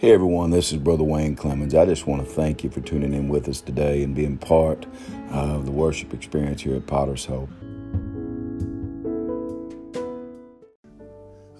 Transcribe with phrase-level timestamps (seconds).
[0.00, 1.78] Hey everyone, this is Brother Wayne Clemons.
[1.78, 4.86] I just want to thank you for tuning in with us today and being part
[5.30, 7.50] of the worship experience here at Potter's Hope.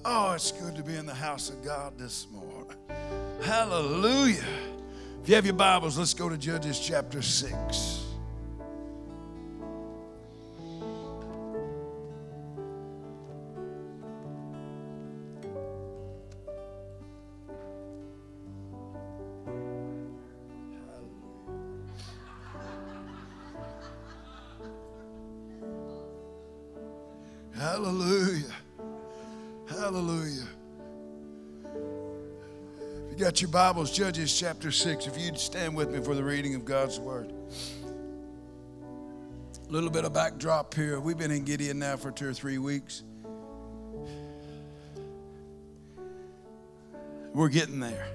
[0.07, 2.79] Oh, it's good to be in the house of God this morning.
[3.43, 4.43] Hallelujah.
[5.23, 7.90] If you have your Bibles, let's go to Judges chapter 6.
[33.61, 37.31] Bibles, Judges chapter 6, if you'd stand with me for the reading of God's Word.
[39.69, 40.99] A little bit of backdrop here.
[40.99, 43.03] We've been in Gideon now for two or three weeks.
[47.35, 48.07] We're getting there.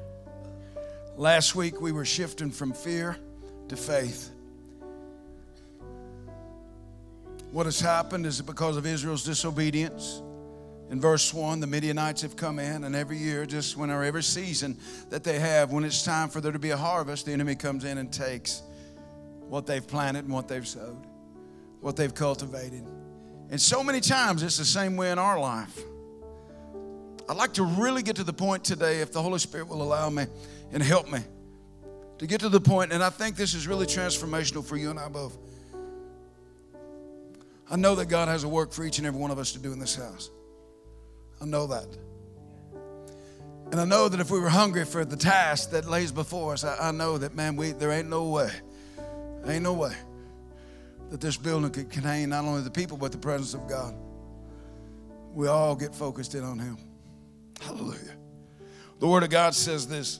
[1.15, 3.15] Last week we were shifting from fear
[3.67, 4.31] to faith.
[7.51, 10.23] What has happened is because of Israel's disobedience.
[10.89, 14.21] In verse 1, the Midianites have come in, and every year, just when or every
[14.21, 14.77] season
[15.09, 17.85] that they have, when it's time for there to be a harvest, the enemy comes
[17.85, 18.61] in and takes
[19.49, 21.03] what they've planted and what they've sowed,
[21.81, 22.85] what they've cultivated.
[23.49, 25.79] And so many times it's the same way in our life.
[27.27, 30.09] I'd like to really get to the point today, if the Holy Spirit will allow
[30.11, 30.25] me
[30.71, 31.19] and help me,
[32.19, 34.99] to get to the point, and I think this is really transformational for you and
[34.99, 35.35] I both.
[37.69, 39.59] I know that God has a work for each and every one of us to
[39.59, 40.29] do in this house.
[41.41, 41.87] I know that.
[43.71, 46.63] And I know that if we were hungry for the task that lays before us,
[46.63, 48.49] I, I know that, man, we, there ain't no way,
[49.45, 49.93] ain't no way
[51.09, 53.95] that this building could contain not only the people, but the presence of God.
[55.33, 56.77] We all get focused in on Him.
[57.61, 58.15] Hallelujah.
[58.99, 60.19] The Word of God says this.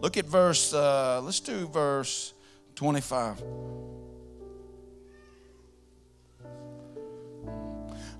[0.00, 2.32] Look at verse, uh, let's do verse
[2.74, 3.42] 25.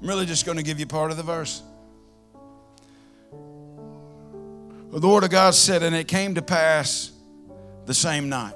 [0.00, 1.62] I'm really just going to give you part of the verse.
[4.92, 7.12] The Word of God said, and it came to pass
[7.86, 8.54] the same night.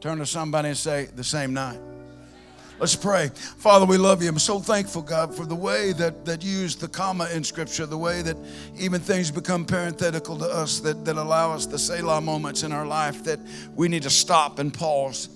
[0.00, 1.78] Turn to somebody and say, the same night.
[2.78, 3.28] Let's pray.
[3.34, 4.28] Father, we love you.
[4.28, 7.86] I'm so thankful, God, for the way that, that you use the comma in Scripture,
[7.86, 8.36] the way that
[8.76, 12.86] even things become parenthetical to us, that, that allow us the Selah moments in our
[12.86, 13.38] life that
[13.76, 15.28] we need to stop and pause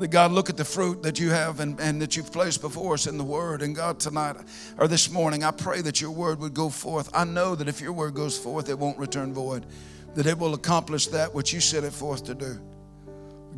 [0.00, 2.94] that God, look at the fruit that you have and, and that you've placed before
[2.94, 3.62] us in the Word.
[3.62, 4.36] And God, tonight
[4.78, 7.10] or this morning, I pray that your Word would go forth.
[7.14, 9.66] I know that if your Word goes forth, it won't return void,
[10.14, 12.58] that it will accomplish that which you set it forth to do.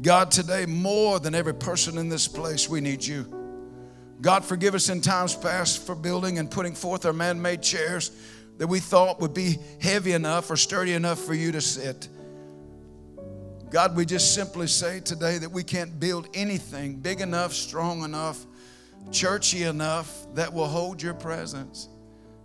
[0.02, 3.36] God, today, more than every person in this place, we need you.
[4.20, 8.10] God, forgive us in times past for building and putting forth our man made chairs
[8.58, 12.08] that we thought would be heavy enough or sturdy enough for you to sit.
[13.70, 18.44] God, we just simply say today that we can't build anything big enough, strong enough,
[19.12, 21.88] churchy enough that will hold your presence.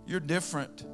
[0.06, 0.84] You're different.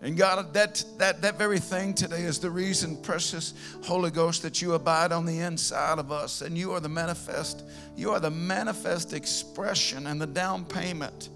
[0.00, 4.62] And God, that, that, that very thing today is the reason, precious Holy Ghost, that
[4.62, 6.40] you abide on the inside of us.
[6.40, 7.64] And you are the manifest,
[7.96, 11.30] you are the manifest expression and the down payment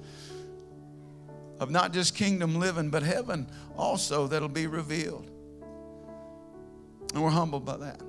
[1.59, 5.32] of not just kingdom living, but heaven also that'll be revealed.
[7.13, 8.01] And we're humbled by that.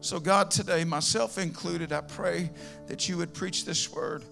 [0.00, 2.50] So, God, today, myself included, I pray
[2.86, 4.24] that you would preach this word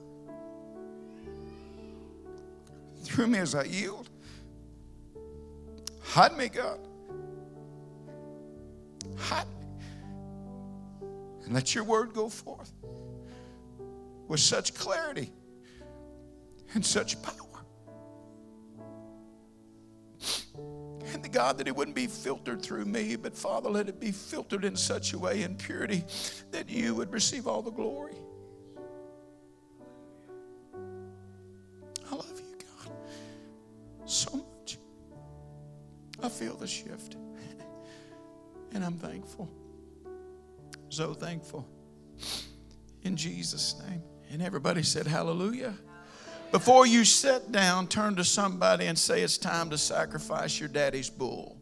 [3.03, 4.09] through me as I yield.
[6.03, 6.81] Hide me, God.
[9.17, 11.09] Hide me.
[11.45, 12.73] And let your word go forth
[14.27, 15.31] with such clarity
[16.75, 17.48] and such power.
[21.29, 24.77] God, that it wouldn't be filtered through me, but Father, let it be filtered in
[24.77, 26.05] such a way in purity
[26.51, 28.17] that you would receive all the glory.
[32.11, 32.93] I love you, God,
[34.05, 34.79] so much.
[36.23, 37.17] I feel the shift.
[38.75, 39.49] And I'm thankful.
[40.91, 41.67] So thankful.
[43.03, 44.03] In Jesus' name.
[44.31, 45.75] And everybody said, Hallelujah.
[46.51, 51.11] Before you sit down, turn to somebody and say, It's time to sacrifice your daddy's
[51.11, 51.59] bull.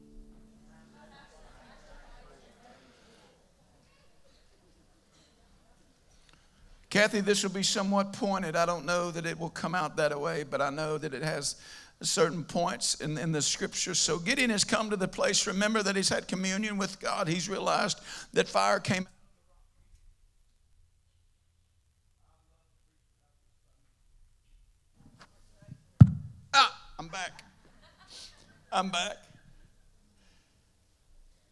[6.88, 8.54] Kathy, this will be somewhat pointed.
[8.54, 11.22] I don't know that it will come out that way, but I know that it
[11.22, 11.56] has
[12.00, 13.94] certain points in, in the scripture.
[13.94, 17.26] So Gideon has come to the place, remember that he's had communion with God.
[17.26, 18.00] He's realized
[18.32, 19.08] that fire came.
[27.06, 27.44] I'm back.
[28.72, 29.16] I'm back.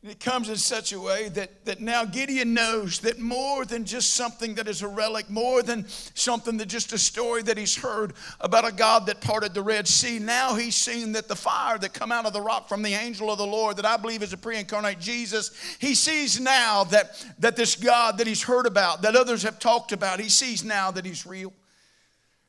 [0.02, 3.84] And it comes in such a way that, that now Gideon knows that more than
[3.84, 7.76] just something that is a relic, more than something that just a story that he's
[7.76, 11.78] heard about a God that parted the Red Sea, now he's seen that the fire
[11.78, 14.24] that come out of the rock from the angel of the Lord, that I believe
[14.24, 19.02] is a pre-incarnate Jesus, he sees now that, that this God that he's heard about,
[19.02, 21.52] that others have talked about, he sees now that he's real.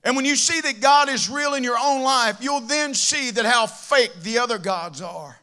[0.05, 3.31] And when you see that God is real in your own life, you'll then see
[3.31, 5.37] that how fake the other gods are.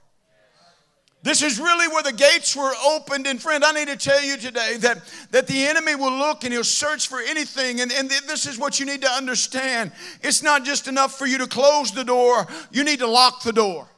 [1.24, 3.26] This is really where the gates were opened.
[3.26, 6.52] And friend, I need to tell you today that, that the enemy will look and
[6.52, 7.80] he'll search for anything.
[7.80, 9.92] And, and this is what you need to understand.
[10.22, 13.52] It's not just enough for you to close the door, you need to lock the
[13.52, 13.88] door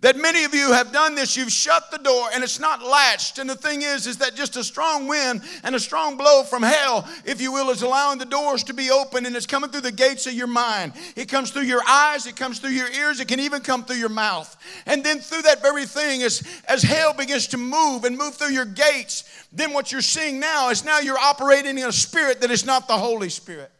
[0.00, 1.36] that many of you have done this.
[1.36, 3.38] You've shut the door and it's not latched.
[3.38, 6.62] And the thing is is that just a strong wind and a strong blow from
[6.62, 9.80] hell if you will is allowing the doors to be open and it's coming through
[9.80, 10.92] the gates of your mind.
[11.16, 12.26] It comes through your eyes.
[12.26, 13.18] It comes through your ears.
[13.18, 14.56] It can even come through your mouth.
[14.86, 18.52] And then through that very thing as as hell begins to move and move through
[18.52, 22.50] your gates then what you're seeing now is now you're operating in a spirit that
[22.50, 23.70] is not the holy spirit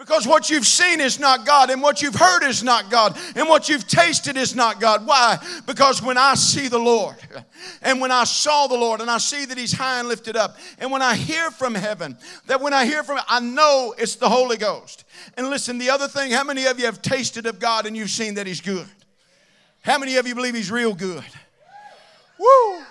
[0.00, 3.46] because what you've seen is not God, and what you've heard is not God, and
[3.50, 5.06] what you've tasted is not God.
[5.06, 5.36] Why?
[5.66, 7.16] Because when I see the Lord,
[7.82, 10.56] and when I saw the Lord, and I see that He's high and lifted up,
[10.78, 12.16] and when I hear from heaven,
[12.46, 15.04] that when I hear from I know it's the Holy Ghost.
[15.36, 18.08] And listen, the other thing, how many of you have tasted of God and you've
[18.08, 18.88] seen that He's good?
[19.82, 21.24] How many of you believe He's real good?
[22.38, 22.82] Woo!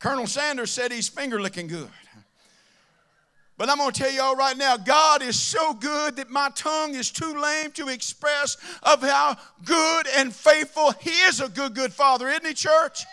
[0.00, 1.90] Colonel Sanders said He's finger licking good.
[3.60, 6.94] But I'm going to tell y'all right now, God is so good that my tongue
[6.94, 9.36] is too lame to express of how
[9.66, 13.04] good and faithful He is a good, good Father, isn't He, church?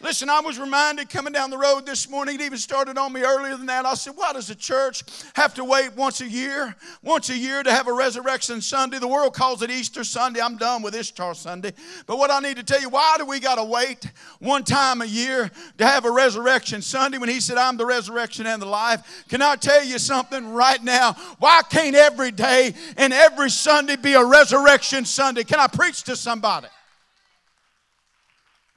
[0.00, 3.22] Listen, I was reminded coming down the road this morning, it even started on me
[3.22, 3.84] earlier than that.
[3.84, 5.02] I said, Why does the church
[5.34, 6.76] have to wait once a year?
[7.02, 9.00] Once a year to have a resurrection Sunday.
[9.00, 10.40] The world calls it Easter Sunday.
[10.40, 11.72] I'm done with Ishtar Sunday.
[12.06, 15.02] But what I need to tell you, why do we got to wait one time
[15.02, 18.66] a year to have a resurrection Sunday when He said, I'm the resurrection and the
[18.66, 19.24] life?
[19.28, 21.14] Can I tell you something right now?
[21.40, 25.42] Why can't every day and every Sunday be a resurrection Sunday?
[25.42, 26.68] Can I preach to somebody?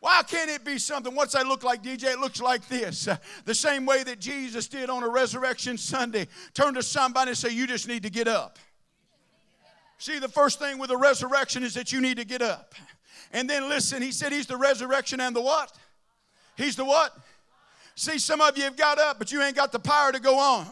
[0.01, 1.13] Why can't it be something?
[1.13, 2.06] What's that look like, DJ?
[2.06, 3.07] It looks like this.
[3.45, 6.27] The same way that Jesus did on a resurrection Sunday.
[6.53, 8.57] Turn to somebody and say, You just need to get up.
[10.00, 12.74] See, the first thing with a resurrection is that you need to get up.
[13.31, 15.71] And then listen, he said he's the resurrection and the what?
[16.57, 17.15] He's the what?
[17.95, 20.39] See, some of you have got up, but you ain't got the power to go
[20.39, 20.68] on.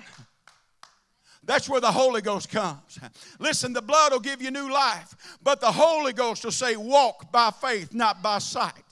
[1.49, 2.99] That's where the Holy Ghost comes.
[3.39, 7.31] Listen, the blood will give you new life, but the Holy Ghost will say, walk
[7.31, 8.83] by faith, not by sight.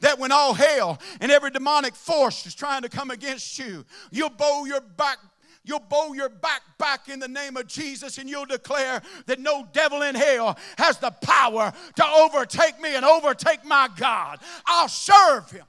[0.00, 4.30] That when all hell and every demonic force is trying to come against you, you'll
[4.30, 5.18] bow your back
[5.62, 9.66] you'll bow your back back in the name of Jesus and you'll declare that no
[9.72, 14.38] devil in hell has the power to overtake me and overtake my God.
[14.64, 15.66] I'll serve him.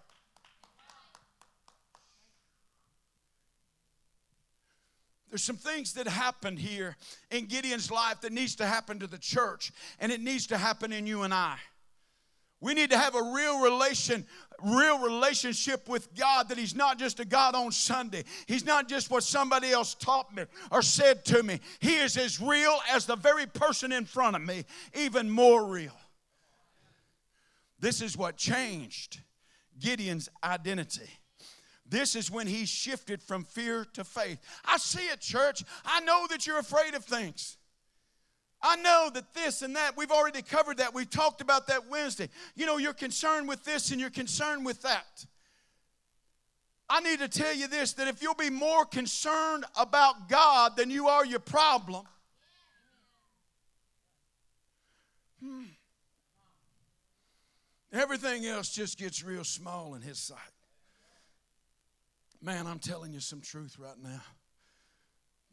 [5.38, 6.96] There's some things that happened here
[7.30, 10.92] in Gideon's life that needs to happen to the church, and it needs to happen
[10.92, 11.58] in you and I.
[12.60, 14.26] We need to have a real relation,
[14.64, 18.24] real relationship with God that He's not just a God on Sunday.
[18.48, 21.60] He's not just what somebody else taught me or said to me.
[21.82, 24.66] He is as real as the very person in front of me,
[24.96, 25.94] even more real.
[27.80, 29.22] This is what changed
[29.80, 31.12] Gideon's identity.
[31.90, 34.40] This is when he shifted from fear to faith.
[34.66, 35.64] I see it, church.
[35.86, 37.58] I know that you're afraid of things.
[38.62, 40.94] I know that this and that, we've already covered that.
[40.94, 42.30] We talked about that Wednesday.
[42.56, 45.26] You know, you're concerned with this and you're concerned with that.
[46.90, 50.90] I need to tell you this that if you'll be more concerned about God than
[50.90, 52.06] you are your problem,
[55.44, 55.64] hmm,
[57.92, 60.38] everything else just gets real small in His sight.
[62.42, 64.22] Man, I'm telling you some truth right now.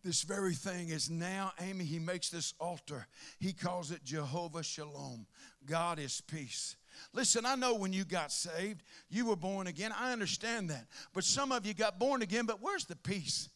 [0.05, 3.07] This very thing is now, Amy, he makes this altar.
[3.39, 5.27] He calls it Jehovah Shalom.
[5.65, 6.77] God is peace.
[7.15, 9.93] Listen, I know when you got saved, you were born again.
[9.99, 10.87] I understand that.
[11.15, 13.49] But some of you got born again, but where's the peace?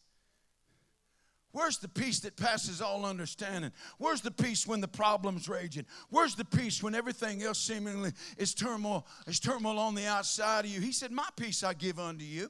[1.51, 3.71] Where's the peace that passes all understanding?
[3.99, 5.85] Where's the peace when the problem's raging?
[6.09, 10.71] Where's the peace when everything else seemingly is turmoil, is turmoil on the outside of
[10.71, 10.81] you?
[10.81, 12.49] He said, My peace I give unto you.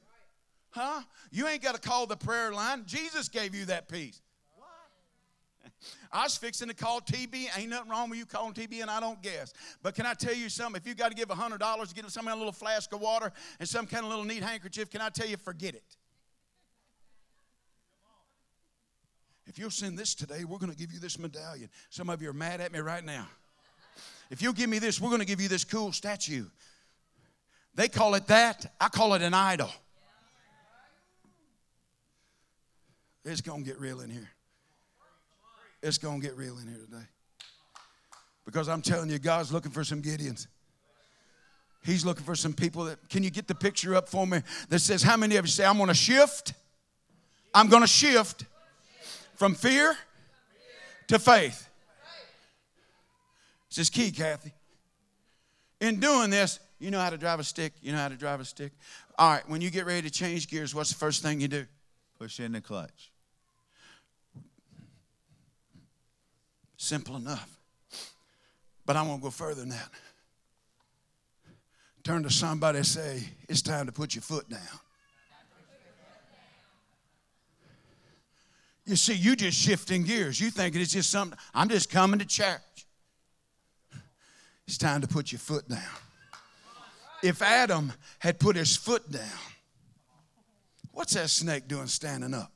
[0.71, 1.01] Huh?
[1.31, 2.83] You ain't got to call the prayer line.
[2.85, 4.21] Jesus gave you that peace.
[4.55, 4.67] What?
[6.11, 7.57] I was fixing to call TB.
[7.57, 9.53] Ain't nothing wrong with you calling TB, and I don't guess.
[9.81, 10.79] But can I tell you something?
[10.79, 13.31] If you got to give $100 to get some kind of little flask of water
[13.59, 15.95] and some kind of little neat handkerchief, can I tell you, forget it.
[19.47, 21.69] If you'll send this today, we're going to give you this medallion.
[21.89, 23.27] Some of you are mad at me right now.
[24.29, 26.45] If you'll give me this, we're going to give you this cool statue.
[27.73, 28.71] They call it that.
[28.79, 29.71] I call it an idol.
[33.25, 34.29] It's going to get real in here.
[35.81, 37.05] It's going to get real in here today.
[38.45, 40.47] Because I'm telling you, God's looking for some Gideons.
[41.83, 44.79] He's looking for some people that, can you get the picture up for me that
[44.79, 46.53] says, How many of you say, I'm going to shift?
[47.53, 48.45] I'm going to shift
[49.35, 49.95] from fear
[51.07, 51.69] to faith.
[53.69, 54.51] This is key, Kathy.
[55.79, 57.73] In doing this, you know how to drive a stick.
[57.81, 58.71] You know how to drive a stick.
[59.17, 61.65] All right, when you get ready to change gears, what's the first thing you do?
[62.19, 63.11] Push in the clutch.
[66.75, 67.57] Simple enough.
[68.85, 69.89] But I want to go further than that.
[72.03, 74.59] Turn to somebody and say, It's time to put your foot down.
[78.85, 80.41] You see, you just shifting gears.
[80.41, 82.87] You thinking it's just something, I'm just coming to church.
[84.67, 85.79] It's time to put your foot down.
[87.21, 89.23] If Adam had put his foot down,
[90.99, 92.51] what's that snake doing standing up?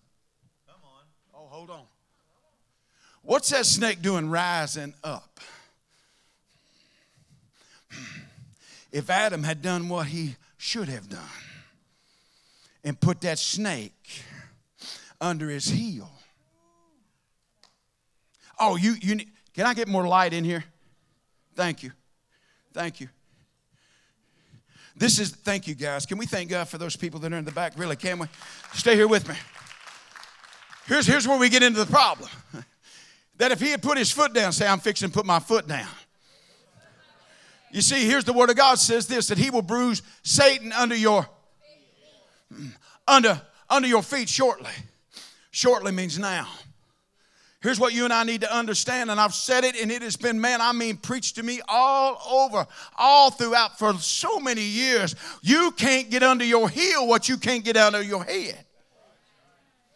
[0.68, 1.06] Come on.
[1.34, 1.84] Oh, hold on.
[3.22, 5.40] What's that snake doing rising up?
[8.92, 11.22] If Adam had done what he should have done
[12.84, 14.24] and put that snake
[15.22, 16.12] under his heel.
[18.60, 19.22] Oh, you, you
[19.54, 20.66] can I get more light in here?
[21.56, 21.94] Thank you.
[22.74, 23.08] Thank you.
[24.96, 26.06] This is, thank you guys.
[26.06, 27.74] Can we thank God for those people that are in the back?
[27.78, 28.28] Really, can we?
[28.74, 29.36] Stay here with me.
[30.86, 32.30] Here's, here's where we get into the problem.
[33.38, 35.68] That if he had put his foot down, say, I'm fixing to put my foot
[35.68, 35.88] down.
[37.72, 40.96] You see, here's the word of God says this that he will bruise Satan under
[40.96, 41.28] your
[42.54, 42.72] mm,
[43.08, 44.72] under under your feet shortly.
[45.50, 46.48] Shortly means now.
[47.63, 50.17] Here's what you and I need to understand, and I've said it, and it has
[50.17, 52.67] been, man, I mean, preached to me all over,
[52.98, 55.15] all throughout for so many years.
[55.41, 58.65] You can't get under your heel what you can't get under your head.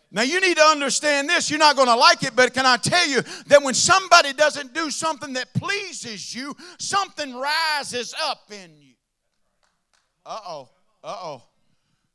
[0.09, 1.49] Now, you need to understand this.
[1.49, 4.73] You're not going to like it, but can I tell you that when somebody doesn't
[4.73, 8.93] do something that pleases you, something rises up in you?
[10.25, 10.69] Uh oh.
[11.03, 11.43] Uh oh.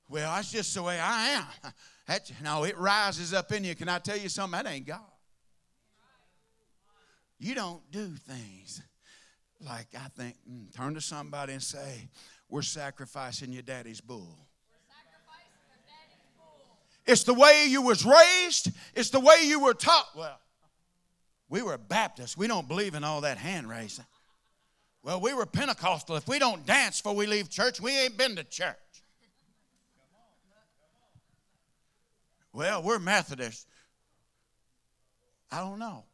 [0.08, 1.44] Well, that's just the way I am.
[2.08, 3.76] That's, no, it rises up in you.
[3.76, 4.60] Can I tell you something?
[4.60, 5.11] That ain't God.
[7.42, 8.80] You don't do things
[9.60, 12.08] like I think, mm, turn to somebody and say,
[12.48, 14.38] We're sacrificing your daddy's bull.
[17.04, 18.70] It's the way you was raised.
[18.94, 20.10] It's the way you were taught.
[20.16, 20.38] Well,
[21.48, 22.36] we were Baptists.
[22.36, 24.06] We don't believe in all that hand raising.
[25.02, 26.14] Well, we were Pentecostal.
[26.14, 28.76] If we don't dance before we leave church, we ain't been to church.
[32.52, 33.66] Well, we're Methodist.
[35.50, 36.04] I don't know.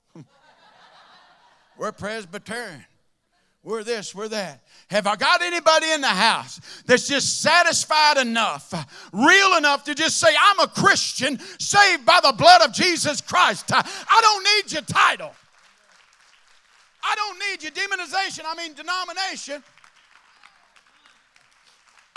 [1.78, 2.84] We're Presbyterian.
[3.62, 4.62] We're this, we're that.
[4.88, 8.72] Have I got anybody in the house that's just satisfied enough,
[9.12, 13.66] real enough to just say, I'm a Christian saved by the blood of Jesus Christ?
[13.70, 15.32] I don't need your title.
[17.02, 19.62] I don't need your demonization, I mean denomination.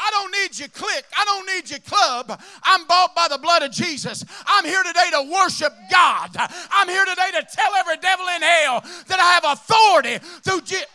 [0.03, 1.05] I don't need your clique.
[1.15, 2.41] I don't need your club.
[2.63, 4.25] I'm bought by the blood of Jesus.
[4.48, 6.29] I'm here today to worship God.
[6.72, 10.88] I'm here today to tell every devil in hell that I have authority through Jesus.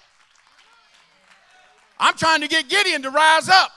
[1.98, 3.70] I'm trying to get Gideon to rise up.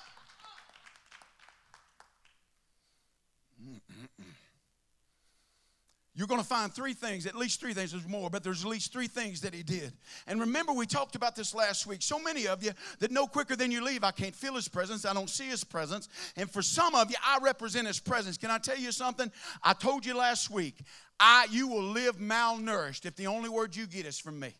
[6.19, 7.93] You're going to find three things, at least three things.
[7.93, 9.93] There's more, but there's at least three things that he did.
[10.27, 12.01] And remember, we talked about this last week.
[12.01, 15.05] So many of you that know quicker than you leave, I can't feel his presence,
[15.05, 16.09] I don't see his presence.
[16.35, 18.37] And for some of you, I represent his presence.
[18.37, 19.31] Can I tell you something?
[19.63, 20.83] I told you last week,
[21.21, 24.51] I, you will live malnourished if the only word you get is from me.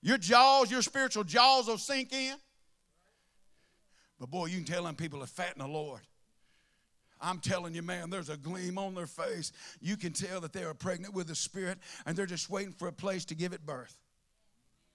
[0.00, 2.36] Your jaws, your spiritual jaws will sink in.
[4.20, 6.02] But boy, you can tell them people are fat in the Lord.
[7.24, 9.52] I'm telling you, man, there's a gleam on their face.
[9.80, 12.88] You can tell that they are pregnant with the Spirit and they're just waiting for
[12.88, 13.96] a place to give it birth.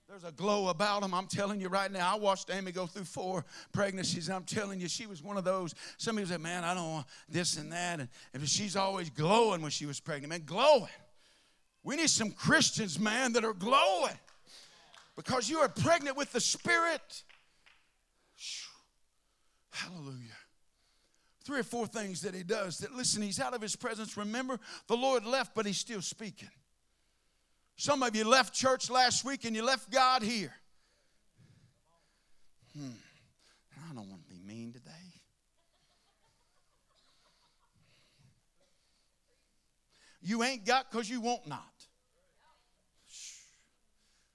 [0.08, 1.14] There's a glow about them.
[1.14, 2.12] I'm telling you right now.
[2.12, 4.28] I watched Amy go through four pregnancies.
[4.28, 5.76] I'm telling you, she was one of those.
[5.98, 9.70] Somebody said, "Man, I don't want this and that," and, and she's always glowing when
[9.70, 10.32] she was pregnant.
[10.32, 10.90] Man, glowing.
[11.84, 14.18] We need some Christians, man, that are glowing
[15.16, 17.24] because you are pregnant with the Spirit.
[19.70, 20.39] Hallelujah.
[21.50, 24.16] Three or four things that he does that, listen, he's out of his presence.
[24.16, 26.52] Remember, the Lord left, but he's still speaking.
[27.76, 30.54] Some of you left church last week and you left God here.
[32.78, 32.92] Hmm.
[33.90, 34.92] I don't want to be mean today.
[40.22, 41.64] You ain't got because you want not.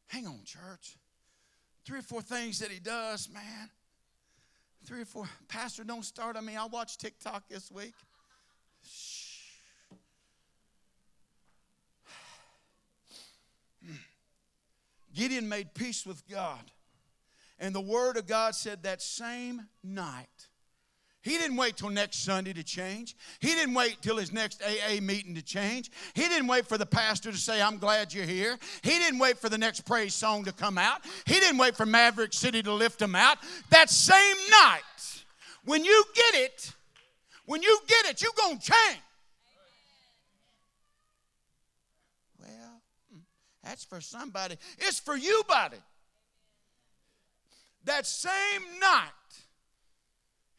[0.09, 0.97] hang on, church.
[1.85, 3.71] Three or four things that he does, man.
[4.85, 5.29] Three or four.
[5.49, 6.57] Pastor, don't start on me.
[6.57, 7.95] I watched TikTok this week.
[8.87, 9.39] Shh.
[15.15, 16.71] Gideon made peace with God.
[17.59, 20.49] And the word of God said that same night.
[21.25, 23.17] He didn't wait till next Sunday to change.
[23.41, 25.91] He didn't wait till his next AA meeting to change.
[26.13, 28.59] He didn't wait for the pastor to say, I'm glad you're here.
[28.83, 31.01] He didn't wait for the next praise song to come out.
[31.25, 33.39] He didn't wait for Maverick City to lift him out.
[33.71, 35.25] That same night,
[35.65, 36.73] when you get it,
[37.47, 39.03] when you get it, you're going to change.
[42.39, 43.21] Well, hmm,
[43.63, 44.57] that's for somebody.
[44.77, 45.79] It's for you, buddy.
[47.85, 49.09] That same night,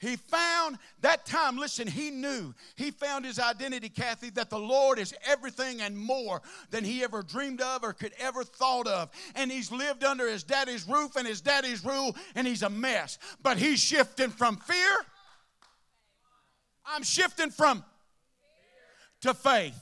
[0.05, 2.53] he found that time, listen, he knew.
[2.75, 7.23] He found his identity, Kathy, that the Lord is everything and more than he ever
[7.23, 9.09] dreamed of or could ever thought of.
[9.35, 13.17] And he's lived under his daddy's roof and his daddy's rule, and he's a mess.
[13.41, 14.95] But he's shifting from fear.
[16.85, 17.83] I'm shifting from
[19.21, 19.73] to faith.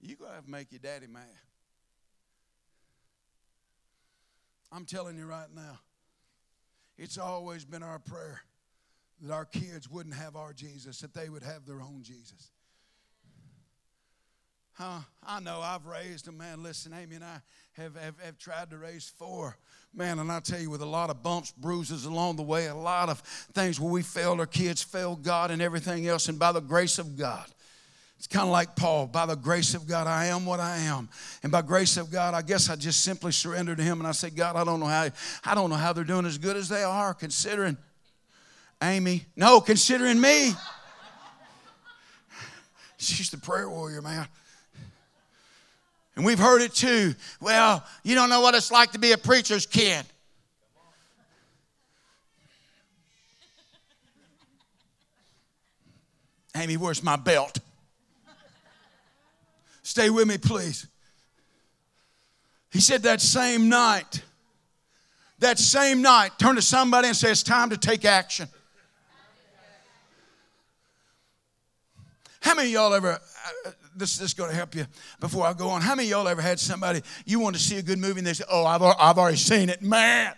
[0.00, 1.24] You gotta have to make your daddy mad.
[4.70, 5.80] I'm telling you right now,
[6.96, 8.40] it's always been our prayer
[9.22, 12.50] that our kids wouldn't have our Jesus, that they would have their own Jesus.
[14.74, 15.00] Huh?
[15.24, 16.62] I know I've raised them, man.
[16.62, 17.40] Listen, Amy and I
[17.74, 19.56] have, have, have tried to raise four.
[19.94, 22.74] Man, and I tell you, with a lot of bumps, bruises along the way, a
[22.74, 26.28] lot of things where we failed our kids, failed God, and everything else.
[26.28, 27.46] And by the grace of God,
[28.16, 29.06] it's kind of like Paul.
[29.06, 31.08] By the grace of God, I am what I am.
[31.42, 34.12] And by grace of God, I guess I just simply surrendered to Him and I
[34.12, 35.08] said, God, I don't know how
[35.44, 37.76] I don't know how they're doing as good as they are, considering
[38.82, 39.26] Amy.
[39.36, 40.52] No, considering me.
[42.96, 44.26] She's the prayer warrior, man.
[46.16, 47.14] And we've heard it too.
[47.40, 50.06] Well, you don't know what it's like to be a preacher's kid.
[56.56, 57.58] Amy, where's my belt?
[59.84, 60.88] Stay with me, please.
[62.72, 64.22] He said that same night,
[65.38, 68.48] that same night, turn to somebody and say, It's time to take action.
[72.40, 74.86] How many of y'all ever, uh, this, this is going to help you
[75.20, 75.82] before I go on.
[75.82, 78.26] How many of y'all ever had somebody, you want to see a good movie and
[78.26, 79.82] they say, Oh, I've, I've already seen it.
[79.82, 80.34] Man.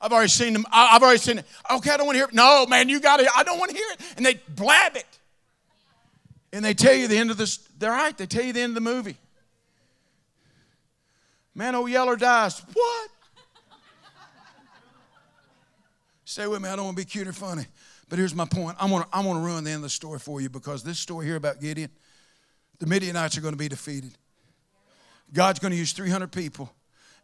[0.00, 0.64] I've already seen them.
[0.70, 1.46] I've already seen it.
[1.70, 2.34] Okay, I don't want to hear it.
[2.34, 3.28] No, man, you got it.
[3.34, 4.00] I don't want to hear it.
[4.16, 5.17] And they blab it.
[6.52, 8.70] And they tell you the end of this, they're right, they tell you the end
[8.70, 9.16] of the movie.
[11.54, 12.60] Man, old Yeller dies.
[12.72, 13.10] What?
[16.24, 17.66] Stay with me, I don't want to be cute or funny.
[18.08, 18.76] But here's my point.
[18.80, 20.82] I want to, I want to ruin the end of the story for you because
[20.82, 21.90] this story here about Gideon,
[22.78, 24.12] the Midianites are going to be defeated.
[25.32, 26.72] God's going to use 300 people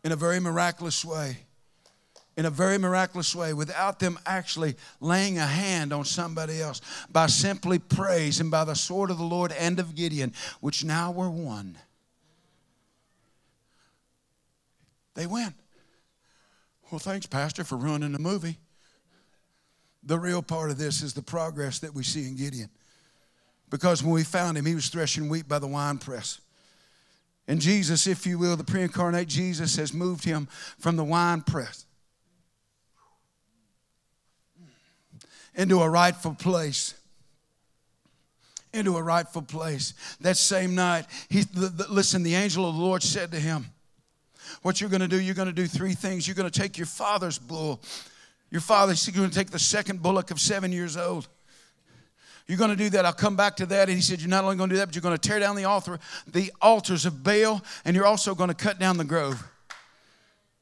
[0.02, 1.38] in a very miraculous way
[2.36, 7.26] in a very miraculous way without them actually laying a hand on somebody else by
[7.26, 11.30] simply praise and by the sword of the Lord and of Gideon, which now were
[11.30, 11.78] one.
[15.14, 15.54] They win.
[16.90, 18.58] Well, thanks, Pastor, for ruining the movie.
[20.02, 22.68] The real part of this is the progress that we see in Gideon.
[23.70, 26.40] Because when we found him, he was threshing wheat by the wine press.
[27.46, 31.40] And Jesus, if you will, the pre incarnate Jesus has moved him from the wine
[31.40, 31.86] press
[35.54, 36.94] into a rightful place
[38.74, 39.94] into a rightful place.
[40.20, 43.66] That same night, he, the, the, listen, the angel of the Lord said to him,
[44.62, 46.26] What you're going to do, you're going to do three things.
[46.26, 47.80] You're going to take your father's bull.
[48.50, 51.28] Your father's going to take the second bullock of seven years old.
[52.46, 53.06] You're going to do that.
[53.06, 53.88] I'll come back to that.
[53.88, 55.38] And he said, You're not only going to do that, but you're going to tear
[55.38, 59.04] down the altar, the altars of Baal, and you're also going to cut down the
[59.04, 59.42] grove.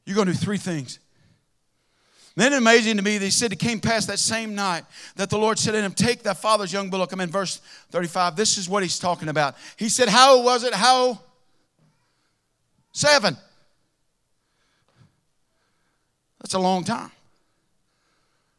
[0.05, 0.99] You're going to do three things.
[2.35, 4.85] Then amazing to me, they said it came past that same night
[5.17, 7.13] that the Lord said to him, Take thy father's young bullock.
[7.13, 7.59] I'm in verse
[7.91, 8.37] 35.
[8.37, 9.55] This is what he's talking about.
[9.77, 10.73] He said, How was it?
[10.73, 11.21] How?
[12.93, 13.37] Seven.
[16.41, 17.11] That's a long time.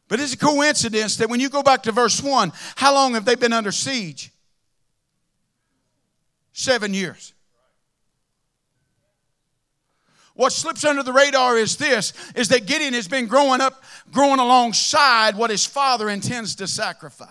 [0.08, 3.26] But it's a coincidence that when you go back to verse 1, how long have
[3.26, 4.32] they been under siege?
[6.54, 7.33] Seven years.
[10.36, 14.39] What slips under the radar is this is that Gideon has been growing up, growing
[14.39, 17.30] alongside what his father intends to sacrifice.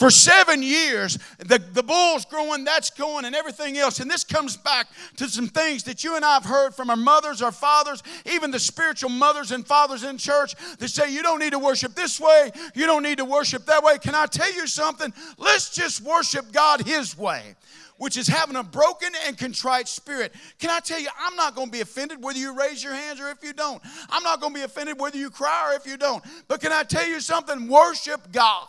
[0.00, 4.00] For seven years, the, the bull's growing, that's going, and everything else.
[4.00, 6.96] And this comes back to some things that you and I have heard from our
[6.96, 11.38] mothers, our fathers, even the spiritual mothers and fathers in church that say you don't
[11.38, 13.98] need to worship this way, you don't need to worship that way.
[13.98, 15.12] Can I tell you something?
[15.36, 17.54] Let's just worship God His way
[18.00, 20.32] which is having a broken and contrite spirit.
[20.58, 23.20] Can I tell you, I'm not going to be offended whether you raise your hands
[23.20, 23.82] or if you don't.
[24.08, 26.24] I'm not going to be offended whether you cry or if you don't.
[26.48, 27.68] But can I tell you something?
[27.68, 28.66] Worship God.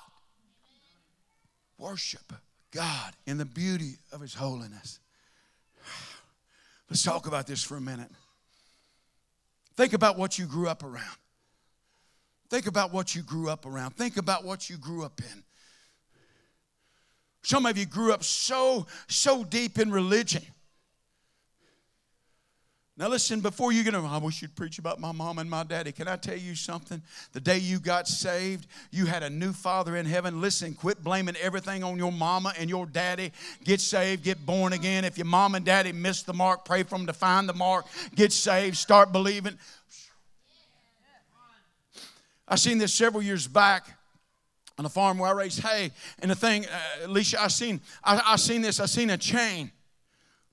[1.77, 2.33] Worship
[2.71, 4.99] God in the beauty of His holiness.
[6.89, 8.11] Let's talk about this for a minute.
[9.77, 11.17] Think about what you grew up around.
[12.49, 13.91] Think about what you grew up around.
[13.91, 15.43] Think about what you grew up in.
[17.43, 20.43] Some of you grew up so, so deep in religion.
[22.97, 25.63] Now, listen, before you get on, I wish you'd preach about my mom and my
[25.63, 25.91] daddy.
[25.91, 27.01] Can I tell you something?
[27.31, 30.39] The day you got saved, you had a new father in heaven.
[30.39, 33.31] Listen, quit blaming everything on your mama and your daddy.
[33.63, 35.03] Get saved, get born again.
[35.03, 37.85] If your mom and daddy missed the mark, pray for them to find the mark.
[38.13, 39.57] Get saved, start believing.
[42.47, 43.97] I seen this several years back
[44.81, 45.91] on the farm where I raised hay.
[46.19, 48.79] And the thing, uh, Alicia, I seen, I, I seen this.
[48.79, 49.71] I seen a chain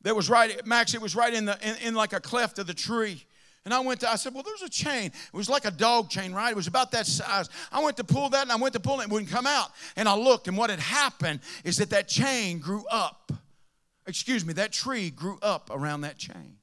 [0.03, 0.93] that was right, Max.
[0.93, 3.25] It was right in the in, in like a cleft of the tree.
[3.65, 5.07] And I went to, I said, well, there's a chain.
[5.07, 6.51] It was like a dog chain, right?
[6.51, 7.49] It was about that size.
[7.73, 9.47] I went to pull that and I went to pull it and it wouldn't come
[9.47, 9.71] out.
[9.97, 13.33] And I looked, and what had happened is that that chain grew up.
[14.07, 16.57] Excuse me, that tree grew up around that chain.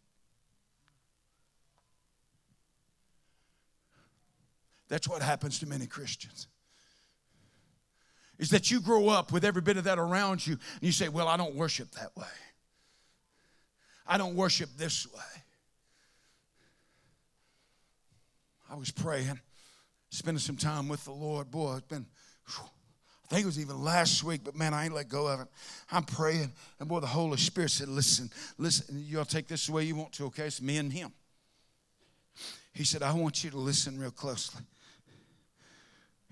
[4.87, 6.47] That's what happens to many Christians
[8.37, 11.09] is that you grow up with every bit of that around you and you say,
[11.09, 12.25] Well, I don't worship that way.
[14.07, 15.43] I don't worship this way.
[18.69, 19.39] I was praying,
[20.09, 21.49] spending some time with the Lord.
[21.49, 22.05] Boy, it's been,
[23.25, 25.47] I think it was even last week, but man, I ain't let go of it.
[25.91, 29.83] I'm praying, and boy, the Holy Spirit said, Listen, listen, y'all take this the way
[29.83, 30.45] you want to, okay?
[30.45, 31.11] It's me and him.
[32.73, 34.61] He said, I want you to listen real closely.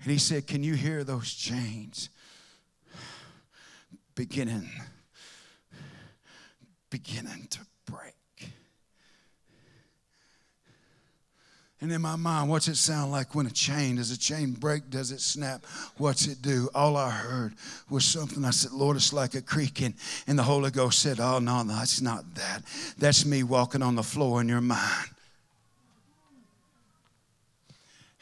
[0.02, 2.10] And he said, Can you hear those chains
[4.14, 4.68] beginning,
[6.90, 8.14] beginning to break?
[11.84, 14.88] And in my mind, what's it sound like when a chain, does a chain break?
[14.88, 15.66] Does it snap?
[15.98, 16.70] What's it do?
[16.74, 17.52] All I heard
[17.90, 18.42] was something.
[18.42, 19.94] I said, Lord, it's like a creaking.
[20.26, 22.62] And the Holy Ghost said, Oh, no, no, that's not that.
[22.96, 25.10] That's me walking on the floor in your mind.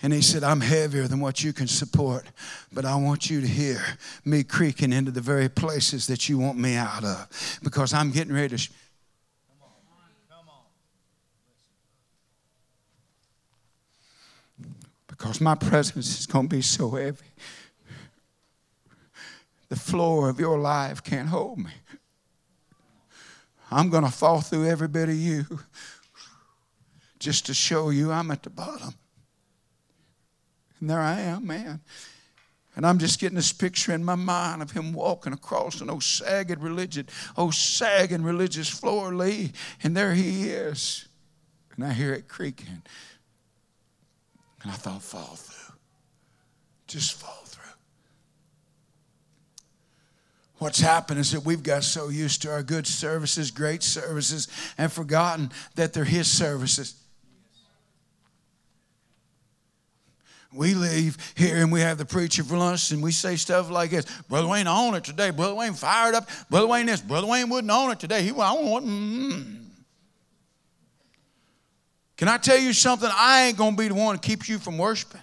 [0.03, 2.27] And he said, I'm heavier than what you can support,
[2.73, 3.81] but I want you to hear
[4.25, 8.35] me creaking into the very places that you want me out of because I'm getting
[8.35, 8.59] ready to.
[8.59, 8.71] Sh-
[15.07, 17.25] because my presence is going to be so heavy.
[19.69, 21.71] The floor of your life can't hold me.
[23.71, 25.45] I'm going to fall through every bit of you
[27.21, 28.95] just to show you I'm at the bottom.
[30.83, 31.81] And there I am, man.
[32.75, 36.03] And I'm just getting this picture in my mind of him walking across an old
[36.03, 39.53] sagging religion, old sagging religious floor, Lee.
[39.85, 41.07] And there he is.
[41.77, 42.83] And I hear it creaking.
[44.63, 45.77] And I thought, fall through.
[46.89, 47.63] Just fall through.
[50.59, 54.91] What's happened is that we've got so used to our good services, great services, and
[54.91, 57.02] forgotten that they're his services.
[60.55, 63.91] We leave here and we have the preacher for lunch and we say stuff like
[63.91, 65.31] this Brother Wayne on it today.
[65.31, 66.29] Brother Wayne fired up.
[66.51, 67.01] Brother Wayne this.
[67.01, 68.23] Brother Wayne wouldn't own it today.
[68.23, 68.87] He I want.
[68.87, 69.59] Mm.
[72.17, 73.11] Can I tell you something?
[73.13, 75.21] I ain't to be the one that keeps you from worshiping.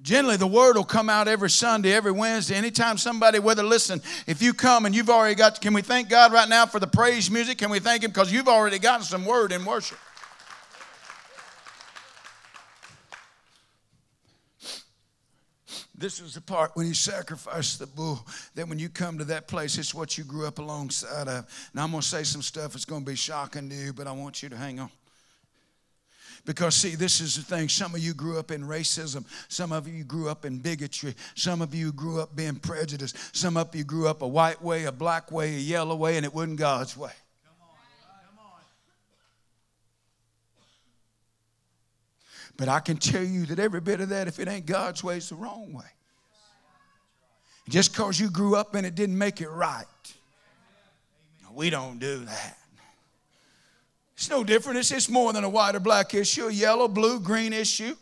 [0.00, 2.54] Generally, the word will come out every Sunday, every Wednesday.
[2.54, 6.32] Anytime somebody, whether listen, if you come and you've already got, can we thank God
[6.32, 7.58] right now for the praise music?
[7.58, 8.10] Can we thank Him?
[8.10, 9.98] Because you've already gotten some word in worship.
[15.98, 18.24] This is the part when you sacrifice the bull.
[18.54, 21.70] Then when you come to that place, it's what you grew up alongside of.
[21.74, 24.06] Now I'm going to say some stuff that's going to be shocking to you, but
[24.06, 24.90] I want you to hang on.
[26.44, 27.68] Because, see, this is the thing.
[27.68, 29.24] Some of you grew up in racism.
[29.48, 31.16] Some of you grew up in bigotry.
[31.34, 33.36] Some of you grew up being prejudiced.
[33.36, 36.24] Some of you grew up a white way, a black way, a yellow way, and
[36.24, 37.10] it wasn't God's way.
[42.58, 45.16] But I can tell you that every bit of that, if it ain't God's way,
[45.16, 45.86] it's the wrong way.
[47.68, 49.86] Just because you grew up and it didn't make it right.
[51.54, 52.58] We don't do that.
[54.16, 54.78] It's no different.
[54.78, 57.94] It's just more than a white or black issue, a yellow, blue, green issue.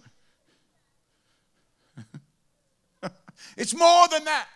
[3.56, 4.48] It's more than that.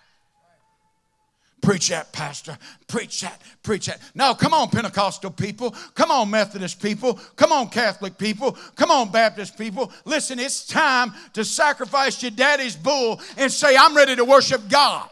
[1.60, 2.56] Preach that, Pastor.
[2.86, 3.40] Preach that.
[3.62, 4.00] Preach that.
[4.14, 5.74] No, come on, Pentecostal people.
[5.94, 7.14] Come on, Methodist people.
[7.36, 8.56] Come on, Catholic people.
[8.76, 9.92] Come on, Baptist people.
[10.04, 15.08] Listen, it's time to sacrifice your daddy's bull and say, I'm ready to worship God.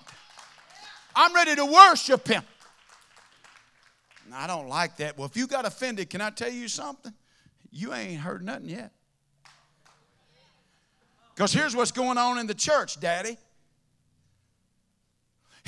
[1.14, 2.42] I'm ready to worship Him.
[4.32, 5.18] I don't like that.
[5.18, 7.12] Well, if you got offended, can I tell you something?
[7.72, 8.92] You ain't heard nothing yet.
[11.34, 13.36] Because here's what's going on in the church, Daddy.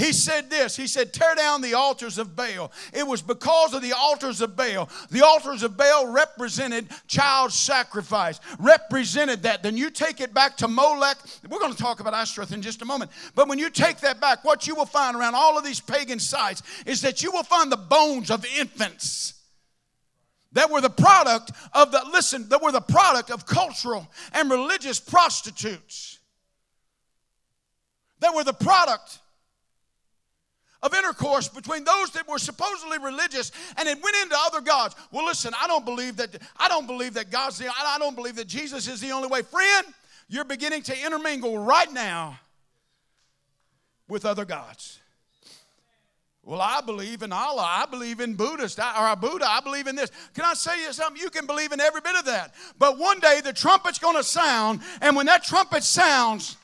[0.00, 2.72] He said this He said, Tear down the altars of Baal.
[2.94, 4.88] It was because of the altars of Baal.
[5.10, 9.62] The altars of Baal represented child sacrifice, represented that.
[9.62, 11.18] Then you take it back to Molech.
[11.46, 13.10] We're going to talk about Ashtoreth in just a moment.
[13.34, 16.18] But when you take that back, what you will find around all of these pagan
[16.18, 19.34] sites is that you will find the bones of infants
[20.52, 24.98] that were the product of the, listen, that were the product of cultural and religious
[24.98, 26.18] prostitutes.
[28.20, 29.18] That were the product
[30.82, 34.94] of intercourse between those that were supposedly religious and it went into other gods.
[35.12, 38.36] Well, listen, I don't believe that I don't believe that God's the I don't believe
[38.36, 39.42] that Jesus is the only way.
[39.42, 39.86] Friend,
[40.28, 42.38] you're beginning to intermingle right now
[44.08, 45.00] with other gods.
[46.42, 47.64] Well, I believe in Allah.
[47.64, 49.46] I believe in Buddhist or a Buddha.
[49.46, 50.10] I believe in this.
[50.34, 51.20] Can I say you something?
[51.20, 52.54] You can believe in every bit of that.
[52.78, 56.56] But one day the trumpet's going to sound, and when that trumpet sounds,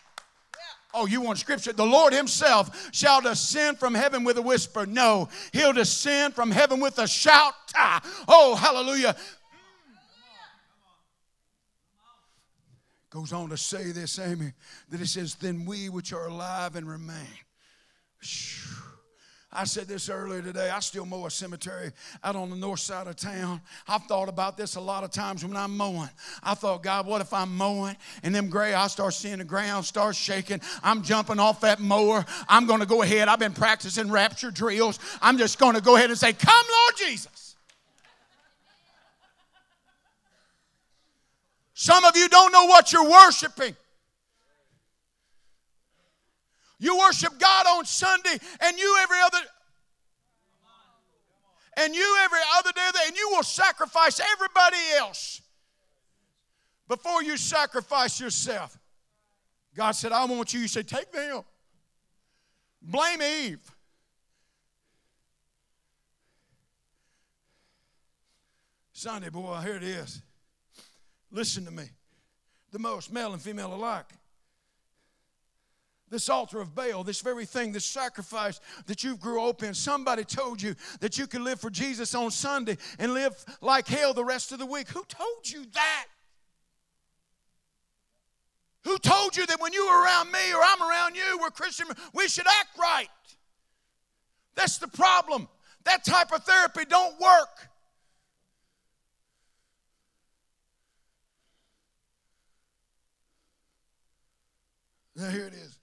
[0.97, 1.75] Oh, you want scripture?
[1.75, 4.87] The Lord Himself shall descend from heaven with a whisper.
[4.87, 7.55] No, He'll descend from heaven with a shout.
[7.77, 9.15] Ah, oh, hallelujah.
[13.11, 14.53] Goes on to say this, Amy,
[14.91, 17.27] that it says, Then we which are alive and remain.
[19.57, 20.69] I said this earlier today.
[20.69, 21.91] I still mow a cemetery
[22.23, 23.63] out on the north side of town.
[23.89, 26.11] I've thought about this a lot of times when I'm mowing.
[26.43, 29.87] I thought, God, what if I'm mowing and them gray, I start seeing the ground
[29.87, 30.61] start shaking.
[30.83, 32.25] I'm jumping off that mower.
[32.49, 33.29] I'm going to go ahead.
[33.29, 34.99] I've been practicing rapture drills.
[35.23, 37.57] I'm just going to go ahead and say, Come, Lord Jesus.
[41.73, 43.77] Some of you don't know what you're worshiping.
[46.79, 49.39] You worship God on Sunday and you every other
[51.79, 55.43] and you every other day and you will sacrifice everybody else
[56.89, 58.79] before you sacrifice yourself.
[59.75, 60.61] God said, I want you.
[60.61, 61.43] You say, take them.
[62.81, 63.71] Blame Eve.
[68.93, 70.23] Sunday, boy, here it is.
[71.31, 71.85] Listen to me.
[72.73, 74.16] The most male and female alike
[76.09, 79.75] this altar of Baal, this very thing, this sacrifice that you grew up in.
[79.75, 84.15] Somebody told you that you could live for Jesus on Sunday and live like hell
[84.15, 84.89] the rest of the week.
[84.89, 86.07] Who told you that?
[88.85, 91.89] Who told you that when you were around me or I'm around you, we're Christian,
[92.15, 93.09] we should act right?
[94.55, 95.49] That's the problem.
[95.85, 97.69] That type of therapy don't work.
[105.17, 105.79] Now, here it is.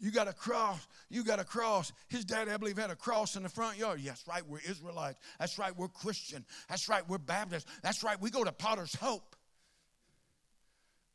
[0.00, 0.86] You got a cross.
[1.10, 1.92] You got a cross.
[2.08, 4.00] His daddy, I believe, had a cross in the front yard.
[4.00, 4.46] Yes, right.
[4.46, 5.18] We're Israelites.
[5.40, 5.76] That's right.
[5.76, 6.44] We're Christian.
[6.68, 7.08] That's right.
[7.08, 7.66] We're Baptist.
[7.82, 8.20] That's right.
[8.20, 9.34] We go to Potter's Hope.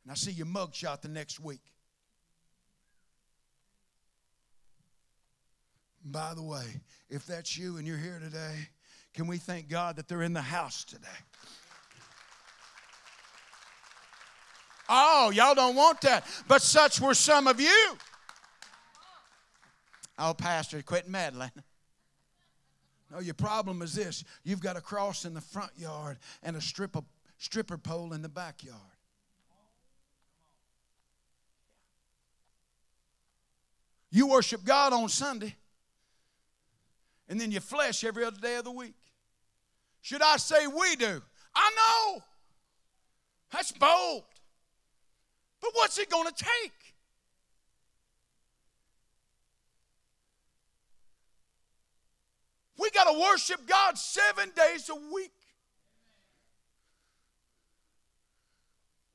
[0.03, 1.61] And I see your mugshot the next week.
[6.03, 6.65] By the way,
[7.09, 8.67] if that's you and you're here today,
[9.13, 11.07] can we thank God that they're in the house today?
[14.89, 16.25] Oh, y'all don't want that.
[16.49, 17.97] But such were some of you.
[20.17, 21.52] Oh, Pastor, quit meddling.
[23.12, 26.62] No, your problem is this you've got a cross in the front yard and a
[26.62, 27.04] strip of,
[27.38, 28.80] stripper pole in the backyard.
[34.10, 35.56] You worship God on Sunday,
[37.28, 38.93] and then you flesh every other day of the week.
[40.02, 41.21] Should I say we do?
[41.56, 42.23] I know.
[43.52, 44.23] That's bold.
[45.62, 46.82] But what's it going to take?
[52.79, 55.31] We got to worship God seven days a week.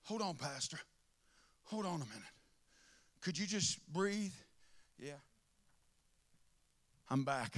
[0.04, 0.78] Hold on, Pastor.
[1.64, 2.32] Hold on a minute.
[3.20, 4.32] Could you just breathe?
[4.98, 5.12] Yeah.
[7.10, 7.54] I'm back.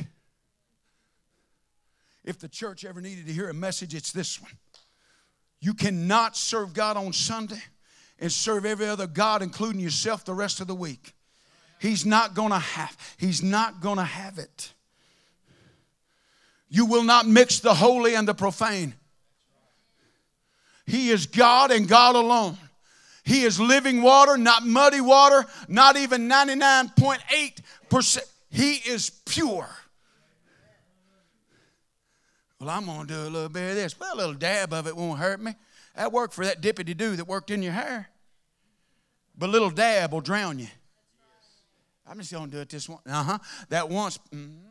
[2.24, 4.52] If the church ever needed to hear a message, it's this one.
[5.60, 7.62] You cannot serve God on Sunday
[8.18, 11.14] and serve every other God, including yourself, the rest of the week.
[11.78, 14.74] He's not gonna have, he's not gonna have it.
[16.70, 18.94] You will not mix the holy and the profane.
[20.86, 22.56] He is God and God alone.
[23.24, 28.20] He is living water, not muddy water, not even 99.8%.
[28.50, 29.68] He is pure.
[32.58, 33.98] Well, I'm going to do a little bit of this.
[33.98, 35.54] Well, a little dab of it won't hurt me.
[35.96, 38.08] That worked for that dippity do that worked in your hair.
[39.36, 40.68] But a little dab will drown you.
[42.06, 43.00] I'm just going to do it this one.
[43.06, 43.38] Uh huh.
[43.68, 44.18] That once.
[44.34, 44.69] Mm-hmm.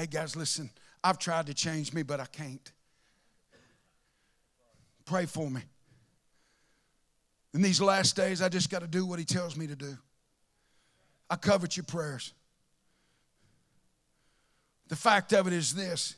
[0.00, 0.70] Hey, guys, listen.
[1.04, 2.72] I've tried to change me, but I can't.
[5.04, 5.60] Pray for me.
[7.52, 9.98] In these last days, I just got to do what He tells me to do.
[11.28, 12.32] I covet your prayers.
[14.88, 16.16] The fact of it is this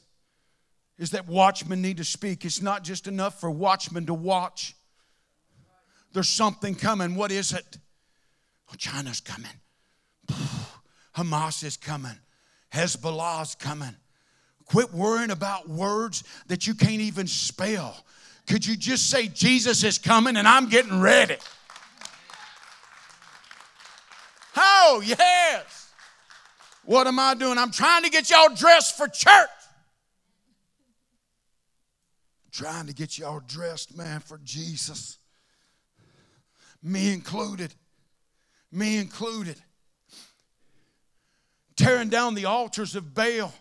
[0.96, 2.44] is that watchmen need to speak.
[2.44, 4.76] It's not just enough for watchmen to watch.
[6.12, 7.16] There's something coming.
[7.16, 7.78] What is it?
[8.70, 9.50] Oh, China's coming.
[11.16, 12.20] Hamas is coming.
[12.72, 13.94] Hezbollah's coming.
[14.66, 18.04] Quit worrying about words that you can't even spell.
[18.46, 21.36] Could you just say, Jesus is coming and I'm getting ready?
[24.56, 25.92] Oh, yes.
[26.84, 27.58] What am I doing?
[27.58, 29.48] I'm trying to get y'all dressed for church.
[32.52, 35.18] trying to get y'all dressed, man, for Jesus.
[36.82, 37.74] Me included.
[38.70, 39.56] Me included.
[41.76, 43.52] Tearing down the altars of Baal.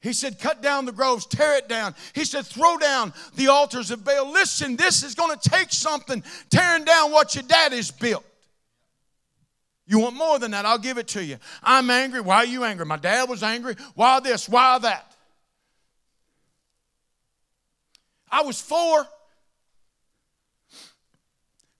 [0.00, 1.94] He said, cut down the groves, tear it down.
[2.12, 4.32] He said, throw down the altars of Baal.
[4.32, 8.24] Listen, this is going to take something tearing down what your daddy's built.
[9.86, 10.64] You want more than that?
[10.66, 11.36] I'll give it to you.
[11.62, 12.20] I'm angry.
[12.20, 12.86] Why are you angry?
[12.86, 13.76] My dad was angry.
[13.94, 14.48] Why this?
[14.48, 15.12] Why that?
[18.30, 19.06] I was four.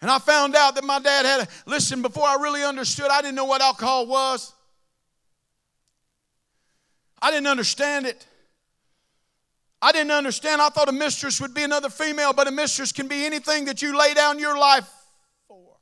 [0.03, 3.23] And I found out that my dad had a, listen, before I really understood, I
[3.23, 4.53] didn't know what alcohol was.
[7.23, 8.27] I didn't understand it.
[9.81, 10.61] I didn't understand.
[10.61, 13.81] I thought a mistress would be another female, but a mistress can be anything that
[13.81, 14.91] you lay down your life
[15.47, 15.77] for.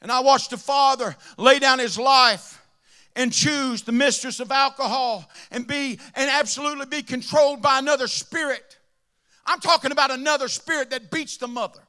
[0.00, 2.62] And I watched a father lay down his life
[3.14, 8.71] and choose the mistress of alcohol and be and absolutely be controlled by another spirit.
[9.46, 11.80] I'm talking about another spirit that beats the mother.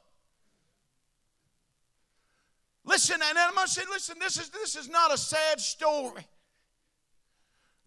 [2.84, 6.26] Listen, and I'm going to say, listen, this is, this is not a sad story.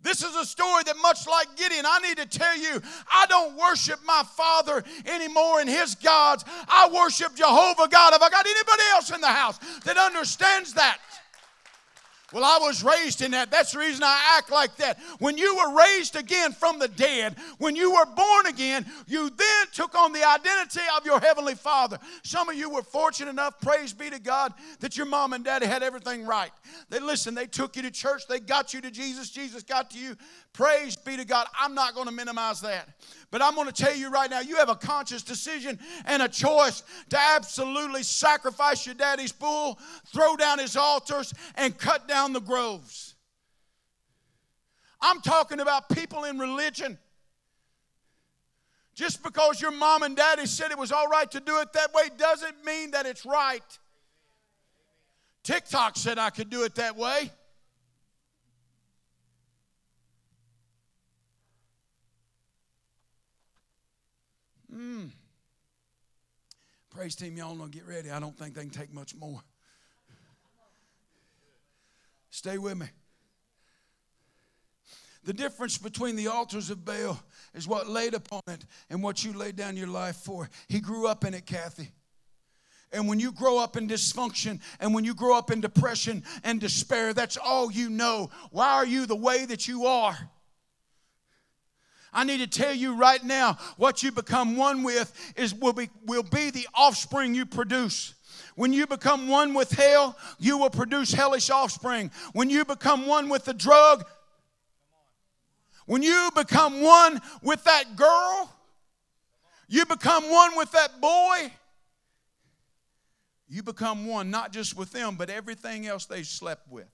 [0.02, 3.58] This is a story that, much like Gideon, I need to tell you, I don't
[3.58, 6.46] worship my father anymore and his gods.
[6.68, 8.14] I worship Jehovah God.
[8.14, 11.00] Have I got anybody else in the house that understands that?
[12.34, 13.52] Well, I was raised in that.
[13.52, 15.00] That's the reason I act like that.
[15.20, 19.66] When you were raised again from the dead, when you were born again, you then
[19.72, 21.98] took on the identity of your Heavenly Father.
[22.24, 25.68] Some of you were fortunate enough, praise be to God, that your mom and daddy
[25.68, 26.52] had everything right.
[26.90, 29.98] They listen, they took you to church, they got you to Jesus, Jesus got to
[29.98, 30.18] you.
[30.54, 31.48] Praise be to God.
[31.58, 32.90] I'm not going to minimize that.
[33.30, 36.28] But I'm going to tell you right now, you have a conscious decision and a
[36.28, 42.42] choice to absolutely sacrifice your daddy's bull, throw down his altars, and cut down the
[42.42, 43.16] groves.
[45.02, 46.98] I'm talking about people in religion.
[48.96, 51.94] Just because your mom and daddy said it was all right to do it that
[51.94, 53.62] way doesn't mean that it's right.
[55.44, 57.32] TikTok said I could do it that way.
[64.78, 65.10] Mm.
[66.92, 68.12] Praise team, y'all know get ready.
[68.12, 69.42] I don't think they can take much more.
[72.30, 72.88] Stay with me.
[75.24, 77.20] The difference between the altars of Baal
[77.54, 80.50] is what laid upon it and what you laid down your life for.
[80.70, 81.90] He grew up in it, Kathy.
[82.94, 86.62] And when you grow up in dysfunction and when you grow up in depression and
[86.62, 88.30] despair, that's all you know.
[88.52, 90.18] Why are you the way that you are?
[92.14, 95.90] I need to tell you right now what you become one with is will be,
[96.06, 98.14] will be the offspring you produce.
[98.56, 102.12] When you become one with hell, you will produce hellish offspring.
[102.34, 104.04] When you become one with the drug,
[105.86, 108.54] when you become one with that girl,
[109.68, 111.52] you become one with that boy,
[113.48, 116.88] you become one not just with them, but everything else they slept with.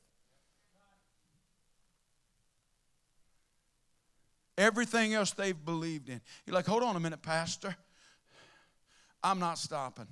[4.57, 6.21] Everything else they've believed in.
[6.45, 7.75] You're like, hold on a minute, Pastor.
[9.23, 10.07] I'm not stopping.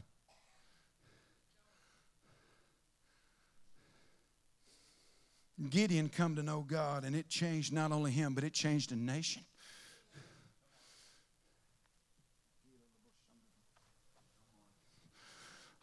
[5.69, 8.95] Gideon come to know God, and it changed not only him, but it changed a
[8.95, 9.43] nation.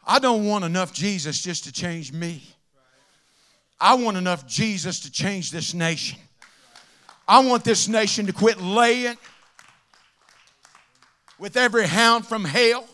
[0.05, 2.41] I don't want enough Jesus just to change me.
[3.79, 6.19] I want enough Jesus to change this nation.
[7.29, 9.15] I want this nation to quit laying.
[11.37, 12.85] with every hound from hell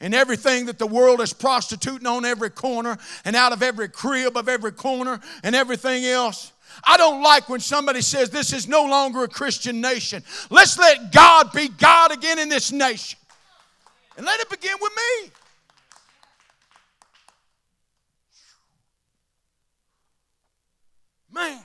[0.00, 4.36] and everything that the world is prostituting on every corner and out of every crib
[4.36, 6.52] of every corner and everything else.
[6.84, 10.22] I don't like when somebody says this is no longer a Christian nation.
[10.50, 13.18] Let's let God be God again in this nation.
[14.16, 15.30] And let it begin with me.
[21.32, 21.60] Man,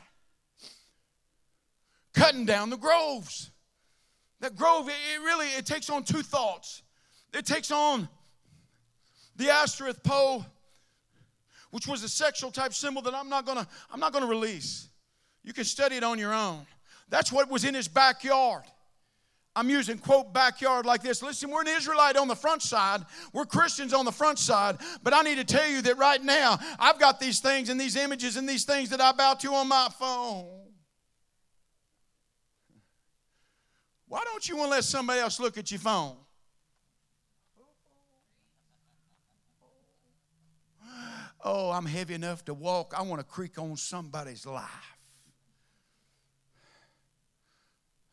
[2.16, 3.52] cutting down the groves.
[4.40, 6.82] That grove, it really it takes on two thoughts.
[7.34, 8.10] It takes on
[9.36, 10.46] the Ashtoreth pole,
[11.72, 14.90] which was a sexual type symbol that I'm not gonna, I'm not gonna release.
[15.44, 16.66] You can study it on your own.
[17.10, 18.64] That's what was in his backyard.
[19.58, 21.22] I'm using quote backyard like this.
[21.22, 23.02] Listen, we're an Israelite on the front side.
[23.32, 24.78] We're Christians on the front side.
[25.02, 27.96] But I need to tell you that right now, I've got these things and these
[27.96, 30.65] images and these things that I bow to on my phone.
[34.08, 36.16] Why don't you want to let somebody else look at your phone?
[41.44, 42.94] Oh, I'm heavy enough to walk.
[42.98, 44.64] I want to creak on somebody's life.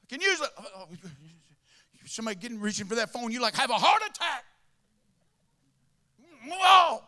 [0.03, 0.51] I can use it.
[0.59, 0.88] Oh, oh,
[2.05, 4.45] somebody getting reaching for that phone, you like have a heart attack.
[6.47, 7.03] Whoa.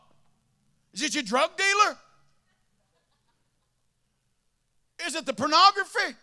[0.94, 1.98] Is it your drug dealer?
[5.06, 6.16] Is it the pornography?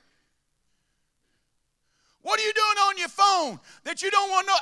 [2.22, 4.54] What are you doing on your phone that you don't want to?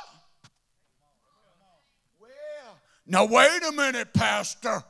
[2.20, 4.82] Well, now wait a minute, Pastor.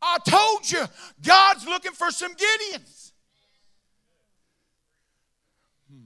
[0.00, 0.84] I told you,
[1.24, 3.12] God's looking for some Gideons.
[5.90, 6.04] Hmm.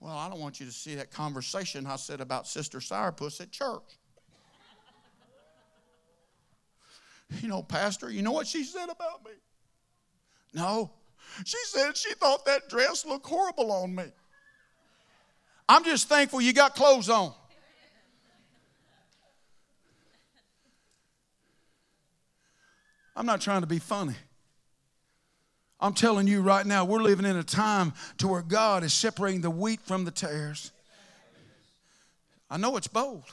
[0.00, 3.50] Well, I don't want you to see that conversation I said about Sister Sourpuss at
[3.50, 3.98] church.
[7.42, 9.32] You know, Pastor, you know what she said about me?
[10.52, 10.90] No.
[11.44, 14.04] She said she thought that dress looked horrible on me.
[15.68, 17.32] I'm just thankful you got clothes on.
[23.14, 24.14] I'm not trying to be funny.
[25.80, 29.40] I'm telling you right now, we're living in a time to where God is separating
[29.40, 30.72] the wheat from the tares.
[32.50, 33.24] I know it's bold.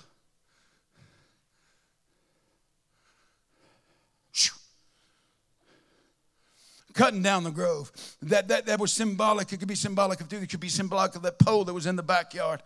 [6.97, 7.91] Cutting down the grove.
[8.23, 9.53] That, that, that was symbolic.
[9.53, 11.95] It could be symbolic of it could be symbolic of that pole that was in
[11.95, 12.63] the backyard.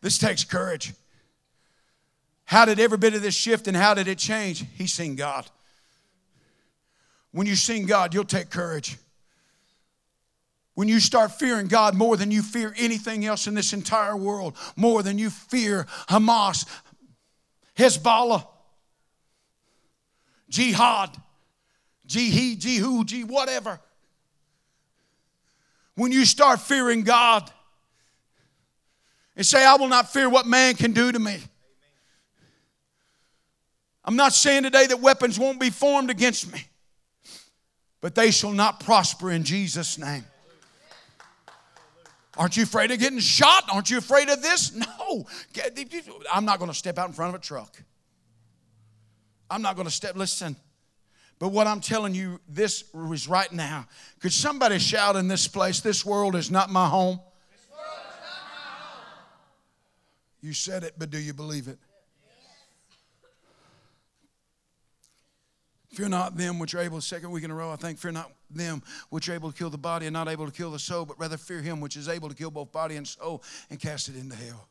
[0.00, 0.92] This takes courage.
[2.46, 4.64] How did every bit of this shift and how did it change?
[4.74, 5.46] He seen God.
[7.30, 8.98] When you sing God, you'll take courage.
[10.74, 14.56] When you start fearing God more than you fear anything else in this entire world,
[14.74, 16.66] more than you fear Hamas,
[17.78, 18.44] Hezbollah,
[20.50, 21.16] jihad,
[22.06, 23.80] jihad, jehu, G whatever.
[25.94, 27.50] When you start fearing God
[29.36, 31.38] and say, I will not fear what man can do to me.
[34.04, 36.66] I'm not saying today that weapons won't be formed against me,
[38.00, 40.24] but they shall not prosper in Jesus' name.
[42.36, 43.64] Aren't you afraid of getting shot?
[43.72, 44.74] Aren't you afraid of this?
[44.74, 45.26] No.
[46.32, 47.80] I'm not going to step out in front of a truck.
[49.48, 50.56] I'm not going to step, listen.
[51.44, 53.86] But what I'm telling you, this is right now.
[54.20, 57.16] Could somebody shout in this place, This world is not my home?
[57.16, 57.80] Not my
[58.80, 59.02] home.
[60.40, 61.76] You said it, but do you believe it?
[65.92, 68.32] Fear not them which are able, second week in a row, I think, fear not
[68.48, 71.04] them which are able to kill the body and not able to kill the soul,
[71.04, 74.08] but rather fear him which is able to kill both body and soul and cast
[74.08, 74.66] it into hell.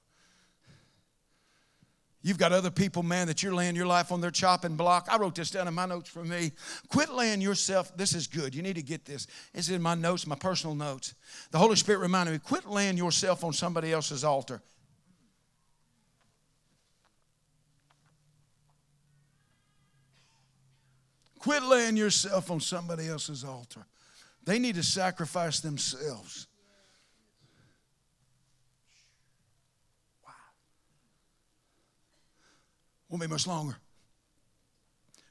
[2.25, 5.09] You've got other people, man, that you're laying your life on their chopping block.
[5.11, 6.53] I wrote this down in my notes for me.
[6.87, 8.55] Quit laying yourself, this is good.
[8.55, 9.27] You need to get this.
[9.53, 11.15] It's in my notes, my personal notes.
[11.51, 14.61] The Holy Spirit reminded me quit laying yourself on somebody else's altar.
[21.39, 23.85] Quit laying yourself on somebody else's altar.
[24.45, 26.47] They need to sacrifice themselves.
[33.13, 33.75] Won't be much longer.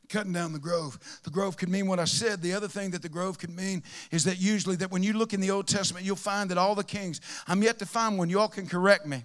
[0.09, 1.01] Cutting down the grove.
[1.25, 2.41] The grove could mean what I said.
[2.41, 5.33] The other thing that the grove could mean is that usually that when you look
[5.33, 8.31] in the Old Testament, you'll find that all the kings, I'm yet to find one.
[8.31, 9.25] Y'all can correct me.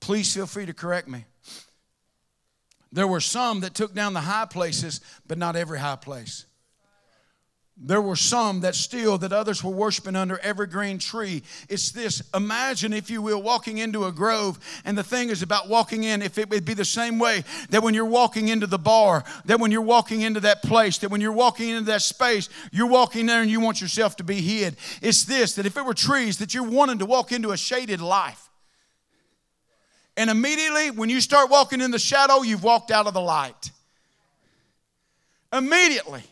[0.00, 1.24] Please feel free to correct me.
[2.92, 6.44] There were some that took down the high places, but not every high place.
[7.78, 11.42] There were some that still that others were worshiping under evergreen tree.
[11.68, 15.68] It's this imagine if you will walking into a grove and the thing is about
[15.68, 18.78] walking in if it would be the same way that when you're walking into the
[18.78, 22.48] bar that when you're walking into that place that when you're walking into that space
[22.72, 24.76] you're walking there and you want yourself to be hid.
[25.02, 28.00] It's this that if it were trees that you're wanting to walk into a shaded
[28.00, 28.48] life.
[30.16, 33.70] And immediately when you start walking in the shadow you've walked out of the light.
[35.52, 36.22] Immediately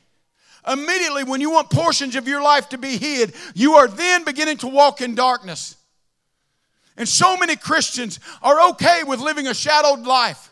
[0.66, 4.56] Immediately, when you want portions of your life to be hid, you are then beginning
[4.58, 5.76] to walk in darkness.
[6.96, 10.50] And so many Christians are okay with living a shadowed life.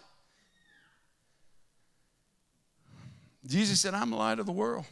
[3.47, 4.85] Jesus said, I'm the light of the world.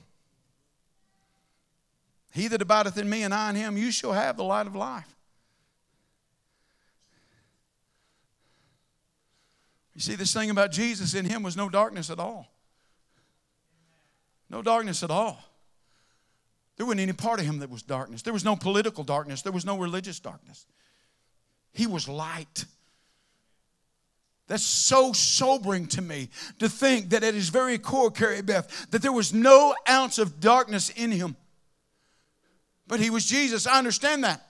[2.33, 4.77] He that abideth in me and I in him, you shall have the light of
[4.77, 5.17] life.
[9.95, 12.47] You see, this thing about Jesus in him was no darkness at all.
[14.51, 15.39] No darkness at all.
[16.77, 18.23] There wasn't any part of him that was darkness.
[18.23, 19.43] There was no political darkness.
[19.43, 20.67] There was no religious darkness.
[21.73, 22.65] He was light.
[24.49, 26.29] That's so sobering to me
[26.59, 30.41] to think that at his very core, Carrie Beth, that there was no ounce of
[30.41, 31.37] darkness in him.
[32.89, 33.69] But he was Jesus.
[33.69, 34.50] I understand that.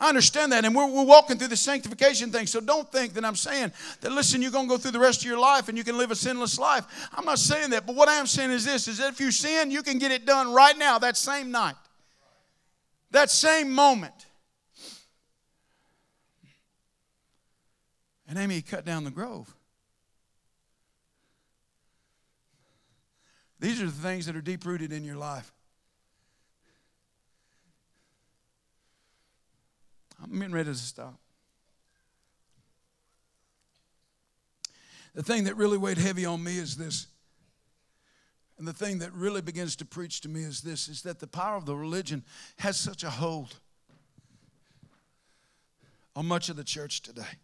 [0.00, 0.64] I understand that.
[0.64, 2.46] And we're, we're walking through the sanctification thing.
[2.46, 3.70] So don't think that I'm saying
[4.00, 5.98] that, listen, you're going to go through the rest of your life and you can
[5.98, 6.86] live a sinless life.
[7.12, 7.86] I'm not saying that.
[7.86, 10.10] But what I am saying is this is that if you sin, you can get
[10.10, 11.74] it done right now, that same night,
[13.10, 14.26] that same moment.
[18.26, 19.54] And Amy cut down the grove.
[23.58, 25.52] These are the things that are deep rooted in your life.
[30.22, 31.18] I'm getting ready to stop.
[35.14, 37.06] The thing that really weighed heavy on me is this.
[38.58, 41.26] And the thing that really begins to preach to me is this is that the
[41.26, 42.22] power of the religion
[42.58, 43.56] has such a hold
[46.14, 47.38] on much of the church today.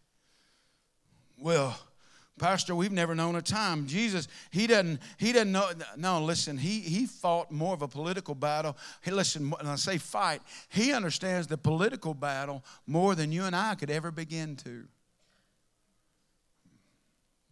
[1.39, 1.79] Well,
[2.39, 3.87] Pastor, we've never known a time.
[3.87, 5.71] Jesus, he doesn't, he doesn't know.
[5.97, 8.77] No, listen, he, he fought more of a political battle.
[9.03, 13.57] He, listen, when I say fight, he understands the political battle more than you and
[13.57, 14.85] I could ever begin to.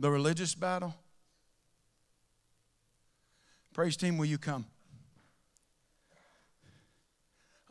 [0.01, 0.95] The religious battle.
[3.72, 4.66] Praise team, will you come?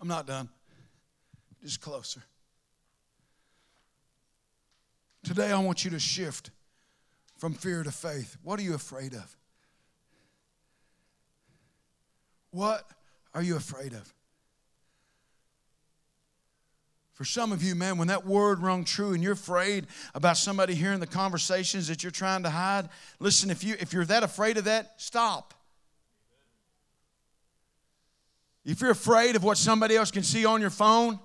[0.01, 0.49] I'm not done.
[1.61, 2.23] Just closer.
[5.23, 6.49] Today, I want you to shift
[7.43, 8.37] from fear to faith.
[8.41, 9.35] What are you afraid of?
[12.51, 12.89] What
[13.33, 14.13] are you afraid of?
[17.11, 20.73] For some of you, man, when that word rung true and you're afraid about somebody
[20.73, 22.87] hearing the conversations that you're trying to hide,
[23.19, 25.53] listen, if, you, if you're that afraid of that, stop.
[28.63, 31.19] If you're afraid of what somebody else can see on your phone,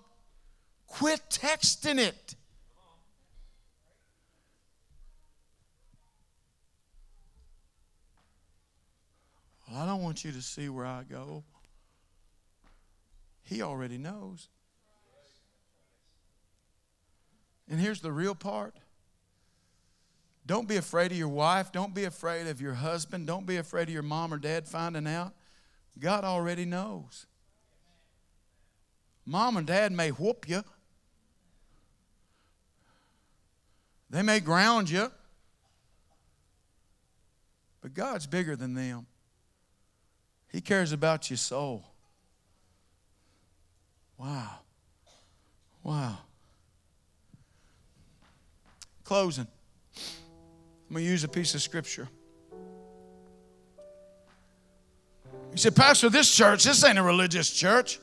[0.89, 2.35] quit texting it.
[9.69, 11.45] Well, I don't want you to see where I go.
[13.43, 14.49] He already knows.
[17.69, 18.75] And here's the real part.
[20.47, 21.71] Don't be afraid of your wife.
[21.71, 23.27] Don't be afraid of your husband.
[23.27, 25.35] Don't be afraid of your mom or dad finding out.
[25.99, 27.27] God already knows.
[29.27, 30.65] Mom and dad may whoop you,
[34.09, 35.13] they may ground you,
[37.83, 39.07] but God's bigger than them.
[40.51, 41.85] He cares about your soul.
[44.17, 44.51] Wow.
[45.83, 46.19] Wow.
[49.05, 49.47] Closing.
[50.89, 52.09] I'm going to use a piece of scripture.
[55.53, 58.01] He said, Pastor, this church, this ain't a religious church.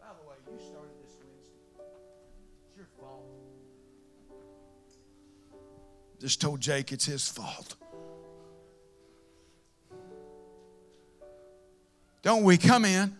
[0.00, 1.54] By the way, you started this Wednesday.
[2.68, 3.24] It's your fault.
[6.20, 7.76] Just told Jake it's his fault.
[12.22, 13.16] Don't we come in?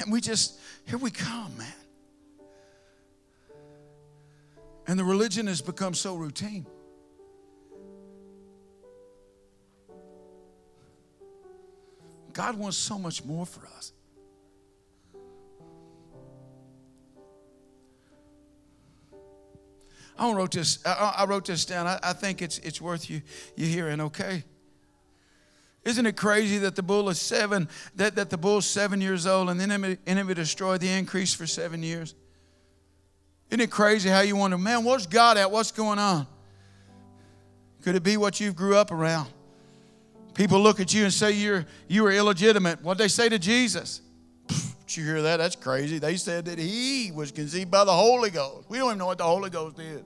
[0.00, 1.72] And we just, here we come, man.
[4.86, 6.66] And the religion has become so routine.
[12.32, 13.92] God wants so much more for us.
[20.18, 20.78] I wrote this.
[20.84, 21.86] I, wrote this down.
[21.86, 23.22] I, I think it's it's worth you
[23.54, 24.00] you hearing.
[24.00, 24.44] Okay.
[25.84, 27.68] Isn't it crazy that the bull is seven?
[27.94, 31.46] That, that the bull's seven years old, and the enemy, enemy destroyed the increase for
[31.46, 32.16] seven years.
[33.50, 35.48] Isn't it crazy how you wonder, man, where's God at?
[35.48, 36.26] What's going on?
[37.82, 39.28] Could it be what you grew up around?
[40.34, 42.82] People look at you and say you're you are illegitimate.
[42.82, 44.00] What they say to Jesus?
[44.86, 45.38] Did you hear that?
[45.38, 45.98] That's crazy.
[45.98, 48.70] They said that he was conceived by the Holy Ghost.
[48.70, 50.04] We don't even know what the Holy Ghost did.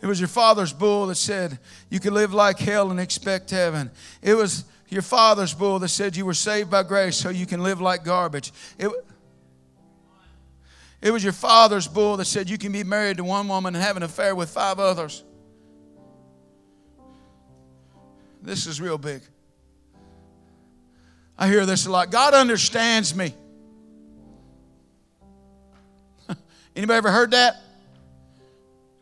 [0.00, 1.58] It was your father's bull that said
[1.90, 3.90] you could live like hell and expect heaven.
[4.22, 7.64] It was your father's bull that said you were saved by grace so you can
[7.64, 8.52] live like garbage.
[8.78, 8.92] It,
[11.02, 13.82] it was your father's bull that said you can be married to one woman and
[13.82, 15.24] have an affair with five others.
[18.48, 19.20] This is real big.
[21.38, 22.10] I hear this a lot.
[22.10, 23.34] God understands me.
[26.74, 27.56] Anybody ever heard that?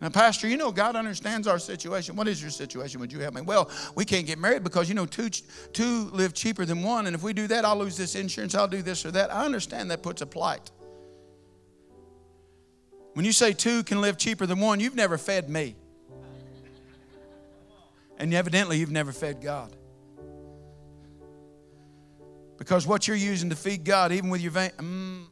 [0.00, 2.16] Now, Pastor, you know God understands our situation.
[2.16, 2.98] What is your situation?
[2.98, 3.42] Would you help me?
[3.42, 7.06] Well, we can't get married because, you know, two, two live cheaper than one.
[7.06, 9.32] And if we do that, I'll lose this insurance, I'll do this or that.
[9.32, 10.72] I understand that puts a plight.
[13.14, 15.76] When you say two can live cheaper than one, you've never fed me.
[18.18, 19.74] And evidently, you've never fed God.
[22.56, 25.24] Because what you're using to feed God, even with your vein, mm,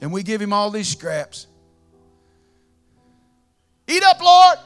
[0.00, 1.46] and we give him all these scraps.
[3.86, 4.58] Eat up, Lord.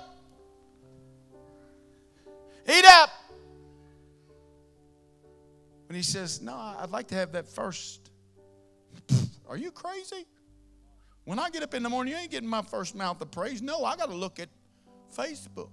[2.69, 3.11] Eat up.
[5.87, 8.11] When he says, No, I'd like to have that first.
[9.49, 10.27] Are you crazy?
[11.25, 13.63] When I get up in the morning, you ain't getting my first mouth of praise.
[13.63, 14.49] No, I got to look at
[15.15, 15.69] Facebook.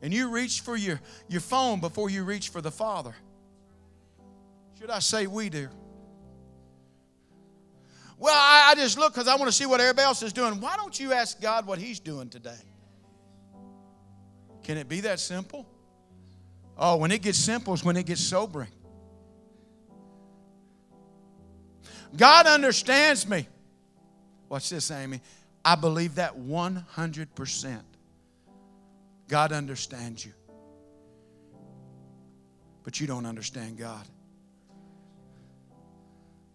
[0.00, 3.14] And you reach for your, your phone before you reach for the Father.
[4.78, 5.68] Should I say we do?
[8.18, 10.60] Well, I, I just look because I want to see what everybody else is doing.
[10.60, 12.58] Why don't you ask God what He's doing today?
[14.64, 15.66] Can it be that simple?
[16.76, 18.70] Oh, when it gets simple is when it gets sobering.
[22.16, 23.46] God understands me.
[24.48, 25.20] Watch this, Amy.
[25.64, 27.80] I believe that 100%.
[29.28, 30.32] God understands you.
[32.82, 34.06] But you don't understand God.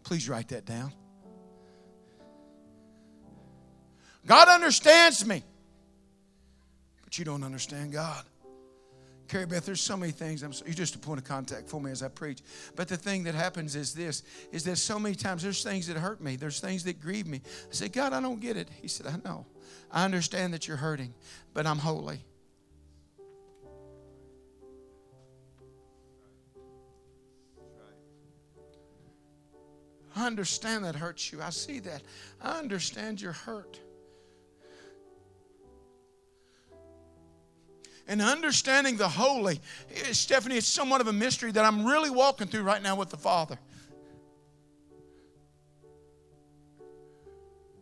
[0.03, 0.91] Please write that down.
[4.25, 5.41] God understands me,
[7.03, 8.25] but you don't understand God.
[9.27, 10.41] Carrie Beth, there's so many things.
[10.41, 12.39] I'm, you're just a point of contact for me as I preach.
[12.75, 15.97] But the thing that happens is this: is that so many times there's things that
[15.97, 16.35] hurt me.
[16.35, 17.41] There's things that grieve me.
[17.69, 18.69] I say, God, I don't get it.
[18.81, 19.45] He said, I know.
[19.91, 21.13] I understand that you're hurting,
[21.53, 22.21] but I'm holy.
[30.15, 31.43] I understand that hurts you.
[31.43, 32.01] I see that.
[32.41, 33.79] I understand your hurt.
[38.07, 39.59] And understanding the holy.
[39.95, 43.09] Eh, Stephanie, it's somewhat of a mystery that I'm really walking through right now with
[43.09, 43.57] the Father.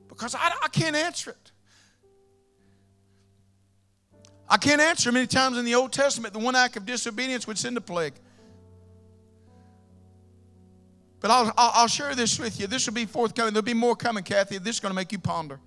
[0.08, 1.52] Because I, I can't answer it.
[4.48, 6.34] I can't answer many times in the Old Testament.
[6.34, 8.14] The one act of disobedience would send a plague.
[11.20, 12.68] But I'll, I'll, I'll share this with you.
[12.68, 13.54] This will be forthcoming.
[13.54, 14.60] There'll be more coming, Kathy.
[14.60, 15.60] This is going to make you ponder.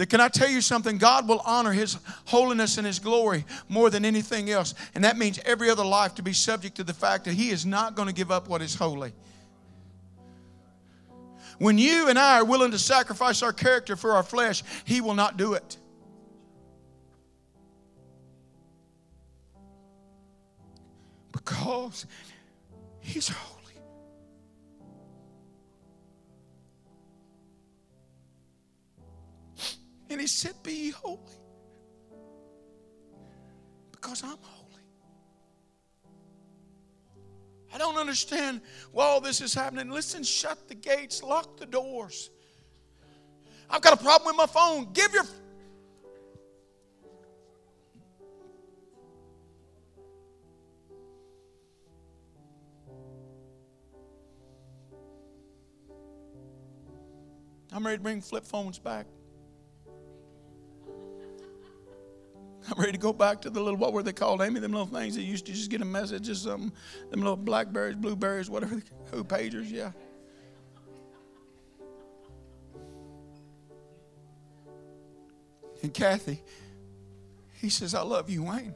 [0.00, 0.96] That can I tell you something?
[0.96, 4.72] God will honor His holiness and His glory more than anything else.
[4.94, 7.66] And that means every other life to be subject to the fact that He is
[7.66, 9.12] not going to give up what is holy.
[11.58, 15.12] When you and I are willing to sacrifice our character for our flesh, He will
[15.12, 15.76] not do it.
[21.30, 22.06] Because
[23.00, 23.30] He's
[30.10, 31.18] And he said, Be ye holy.
[33.92, 34.82] Because I'm holy.
[37.72, 39.88] I don't understand why all this is happening.
[39.90, 42.30] Listen, shut the gates, lock the doors.
[43.70, 44.92] I've got a problem with my phone.
[44.92, 45.24] Give your
[57.72, 59.06] I'm ready to bring flip phones back.
[62.70, 64.60] I'm ready to go back to the little, what were they called, Amy?
[64.60, 66.72] Them little things that used to just get a message or something.
[67.10, 69.90] Them little blackberries, blueberries, whatever, who pagers, yeah.
[75.82, 76.42] And Kathy,
[77.54, 78.74] he says, I love you, Wayne.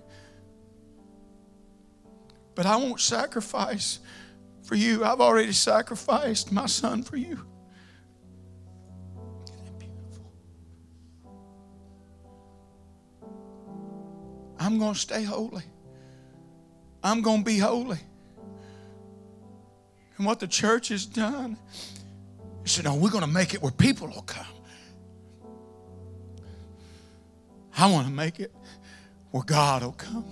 [2.54, 4.00] But I won't sacrifice
[4.62, 5.04] for you.
[5.04, 7.46] I've already sacrificed my son for you.
[14.74, 15.62] I'm going to stay holy.
[17.00, 18.00] I'm going to be holy.
[20.16, 21.56] And what the church has done,
[22.64, 24.44] he said, No, we're going to make it where people will come.
[27.78, 28.52] I want to make it
[29.30, 30.24] where God will come.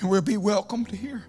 [0.00, 1.24] And we'll be welcomed here.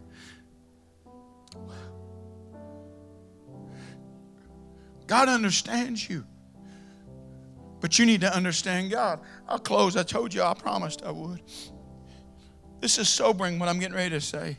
[5.08, 6.26] God understands you.
[7.82, 9.20] But you need to understand God.
[9.48, 9.96] I'll close.
[9.96, 11.42] I told you I promised I would.
[12.82, 14.58] This is sobering what I'm getting ready to say.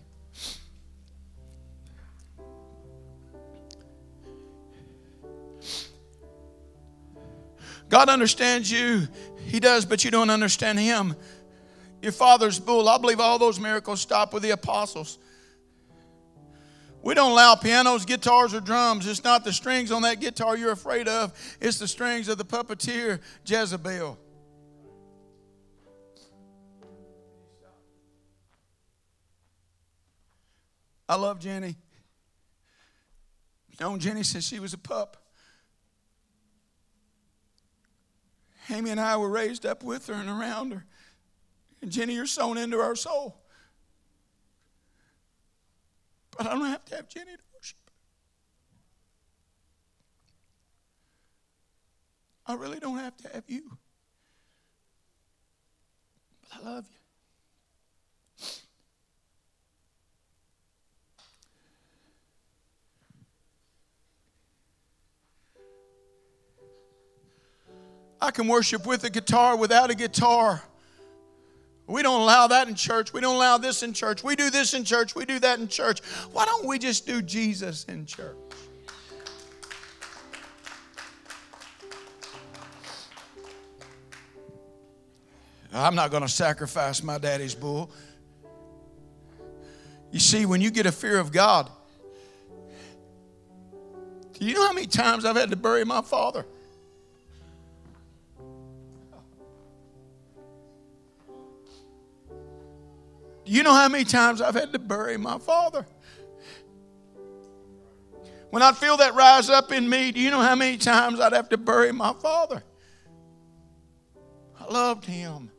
[7.89, 9.09] God understands you.
[9.45, 11.17] He does, but you don't understand Him.
[12.01, 12.89] Your father's bull.
[12.89, 15.19] I believe all those miracles stop with the apostles.
[17.03, 19.07] We don't allow pianos, guitars, or drums.
[19.07, 22.45] It's not the strings on that guitar you're afraid of, it's the strings of the
[22.45, 24.19] puppeteer, Jezebel.
[31.09, 31.77] I love Jenny.
[33.81, 35.17] Known Jenny since she was a pup.
[38.71, 40.85] Amy and I were raised up with her and around her.
[41.81, 43.40] And Jenny, you're sown into our soul.
[46.41, 47.79] But I don't have to have Jenny to worship.
[52.47, 53.77] I really don't have to have you.
[56.41, 58.47] But I love you.
[68.23, 70.63] I can worship with a guitar, without a guitar.
[71.91, 73.13] We don't allow that in church.
[73.13, 74.23] We don't allow this in church.
[74.23, 75.17] We do this in church.
[75.17, 76.01] We do that in church.
[76.33, 78.37] Why don't we just do Jesus in church?
[85.73, 87.91] I'm not going to sacrifice my daddy's bull.
[90.13, 91.71] You see, when you get a fear of God,
[94.35, 96.47] do you know how many times I've had to bury my father?
[103.51, 105.85] You know how many times I've had to bury my father?
[108.51, 111.33] When I feel that rise up in me, do you know how many times I'd
[111.33, 112.63] have to bury my father?
[114.57, 115.51] I loved him.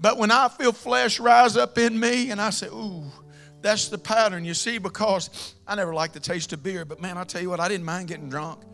[0.00, 3.04] But when I feel flesh rise up in me and I say, ooh,
[3.60, 7.16] that's the pattern, you see, because I never liked the taste of beer, but man,
[7.16, 8.64] I tell you what, I didn't mind getting drunk.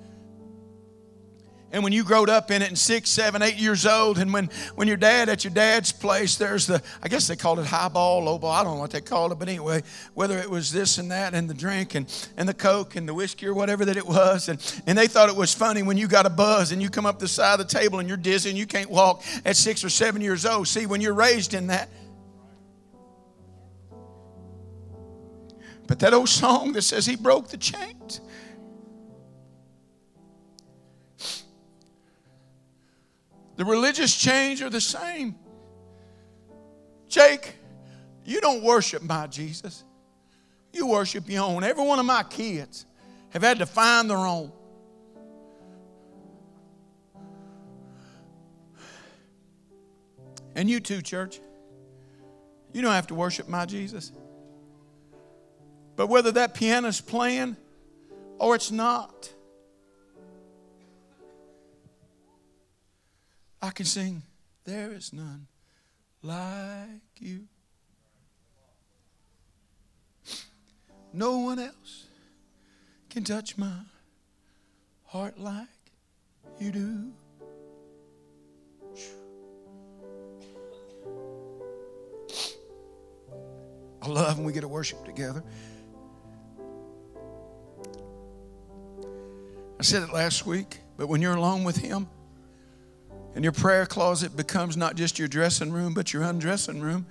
[1.74, 4.48] And when you growed up in it and six, seven, eight years old, and when,
[4.76, 8.22] when your dad at your dad's place, there's the, I guess they called it highball,
[8.22, 9.82] lowball, I don't know what they called it, but anyway,
[10.14, 12.06] whether it was this and that and the drink and,
[12.36, 15.28] and the Coke and the whiskey or whatever that it was, and, and they thought
[15.28, 17.66] it was funny when you got a buzz and you come up the side of
[17.66, 20.68] the table and you're dizzy and you can't walk at six or seven years old.
[20.68, 21.88] See, when you're raised in that,
[25.88, 28.20] but that old song that says he broke the chains.
[33.56, 35.36] The religious change are the same.
[37.08, 37.54] Jake,
[38.24, 39.84] you don't worship my Jesus.
[40.72, 41.62] You worship your own.
[41.62, 42.86] Every one of my kids
[43.30, 44.50] have had to find their own.
[50.56, 51.40] And you too, church.
[52.72, 54.12] You don't have to worship my Jesus.
[55.96, 57.56] But whether that piano's playing
[58.38, 59.32] or it's not,
[63.64, 64.22] I can sing,
[64.64, 65.46] There is none
[66.22, 67.44] like you.
[71.14, 72.08] No one else
[73.08, 73.72] can touch my
[75.06, 75.66] heart like
[76.58, 77.12] you do.
[84.02, 85.42] I love when we get to worship together.
[89.80, 92.08] I said it last week, but when you're alone with Him,
[93.34, 97.06] and your prayer closet becomes not just your dressing room, but your undressing room.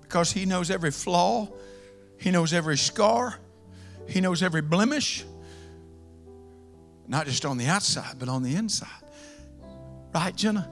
[0.00, 1.48] Because He knows every flaw,
[2.18, 3.38] He knows every scar,
[4.08, 5.24] He knows every blemish.
[7.06, 8.88] Not just on the outside, but on the inside.
[10.14, 10.68] Right, Jenna?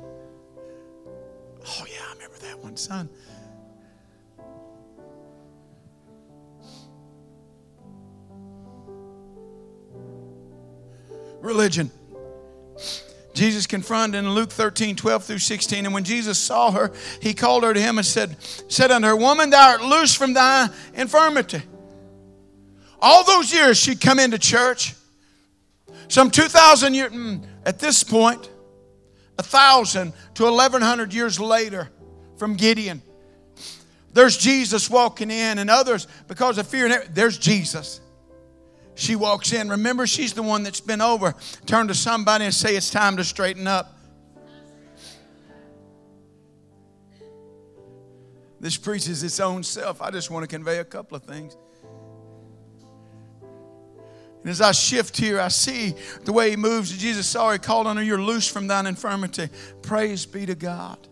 [1.67, 3.09] Oh, yeah, I remember that one, son.
[11.41, 11.91] Religion.
[13.37, 15.85] Jesus confronted in Luke 13, 12 through 16.
[15.85, 18.37] And when Jesus saw her, he called her to him and said,
[18.69, 21.63] said unto her, Woman, thou art loose from thy infirmity.
[23.01, 24.95] All those years she'd come into church,
[26.09, 28.51] some 2,000 years, mm, at this point,
[29.39, 31.91] a thousand to eleven hundred years later
[32.39, 33.03] from Gideon.
[34.13, 38.01] There's Jesus walking in, and others, because of fear, there's Jesus.
[38.97, 39.69] She walks in.
[39.69, 41.35] Remember, she's the one that's been over.
[41.67, 43.93] Turn to somebody and say, It's time to straighten up.
[48.59, 50.01] This preaches its own self.
[50.01, 51.57] I just want to convey a couple of things.
[54.41, 55.95] And as I shift here, I see
[56.25, 56.97] the way he moves.
[56.97, 59.51] Jesus sorry, called on her, You're loose from thine infirmity.
[59.83, 61.07] Praise be to God.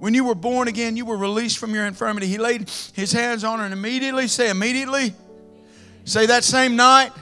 [0.00, 2.26] When you were born again, you were released from your infirmity.
[2.26, 5.14] He laid his hands on her and immediately, say immediately,
[6.04, 7.12] say that same night,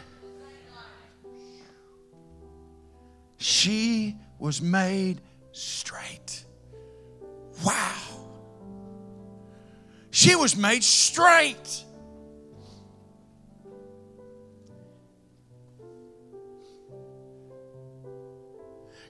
[3.36, 5.20] she was made
[5.52, 6.44] straight.
[7.64, 7.94] Wow.
[10.10, 11.84] She was made straight.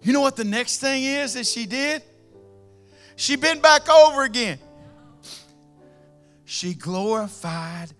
[0.03, 2.03] You know what the next thing is that she did?
[3.17, 4.59] She bent back over again.
[6.45, 7.93] She glorified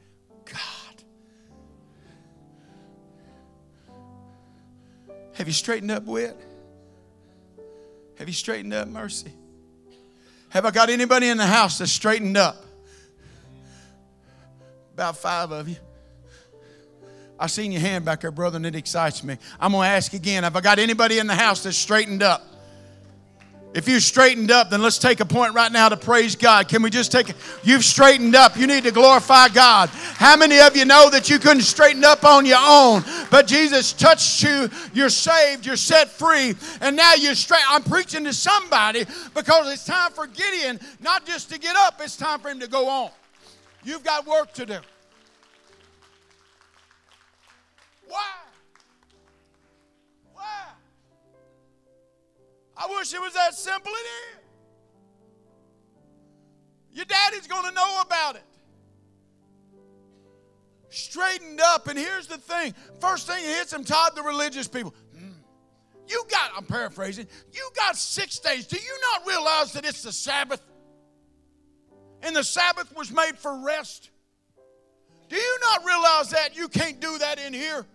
[5.41, 6.37] Have you straightened up, Wit?
[8.19, 9.33] Have you straightened up, Mercy?
[10.51, 12.63] Have I got anybody in the house that's straightened up?
[14.93, 15.77] About five of you.
[17.39, 19.39] I seen your hand back there, brother, and it excites me.
[19.59, 22.45] I'm going to ask again Have I got anybody in the house that's straightened up?
[23.73, 26.67] If you've straightened up, then let's take a point right now to praise God.
[26.67, 27.37] Can we just take it?
[27.63, 28.57] You've straightened up.
[28.57, 29.91] You need to glorify God.
[29.91, 33.93] How many of you know that you couldn't straighten up on your own, but Jesus
[33.93, 34.69] touched you?
[34.93, 35.67] You're saved.
[35.67, 37.63] You're set free, and now you're straight.
[37.69, 39.05] I'm preaching to somebody
[39.35, 42.01] because it's time for Gideon not just to get up.
[42.01, 43.11] It's time for him to go on.
[43.85, 44.79] You've got work to do.
[52.83, 53.93] I wish it was that simple.
[53.93, 54.39] It is.
[56.97, 58.43] Your daddy's going to know about it.
[60.89, 62.75] Straightened up, and here's the thing.
[63.01, 64.93] First thing it hits him, Todd, the religious people.
[65.17, 65.31] "Hmm,
[66.09, 68.67] You got, I'm paraphrasing, you got six days.
[68.67, 70.61] Do you not realize that it's the Sabbath?
[72.23, 74.11] And the Sabbath was made for rest.
[75.29, 76.57] Do you not realize that?
[76.57, 77.87] You can't do that in here.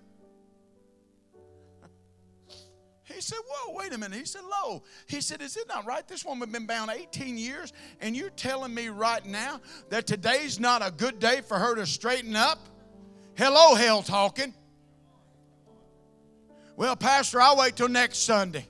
[3.05, 4.17] He said, Whoa, wait a minute.
[4.17, 4.83] He said, Lo.
[5.07, 6.07] He said, Is it not right?
[6.07, 10.85] This woman been bound 18 years, and you're telling me right now that today's not
[10.85, 12.59] a good day for her to straighten up?
[13.35, 14.53] Hello, hell talking.
[16.75, 18.67] Well, Pastor, I'll wait till next Sunday.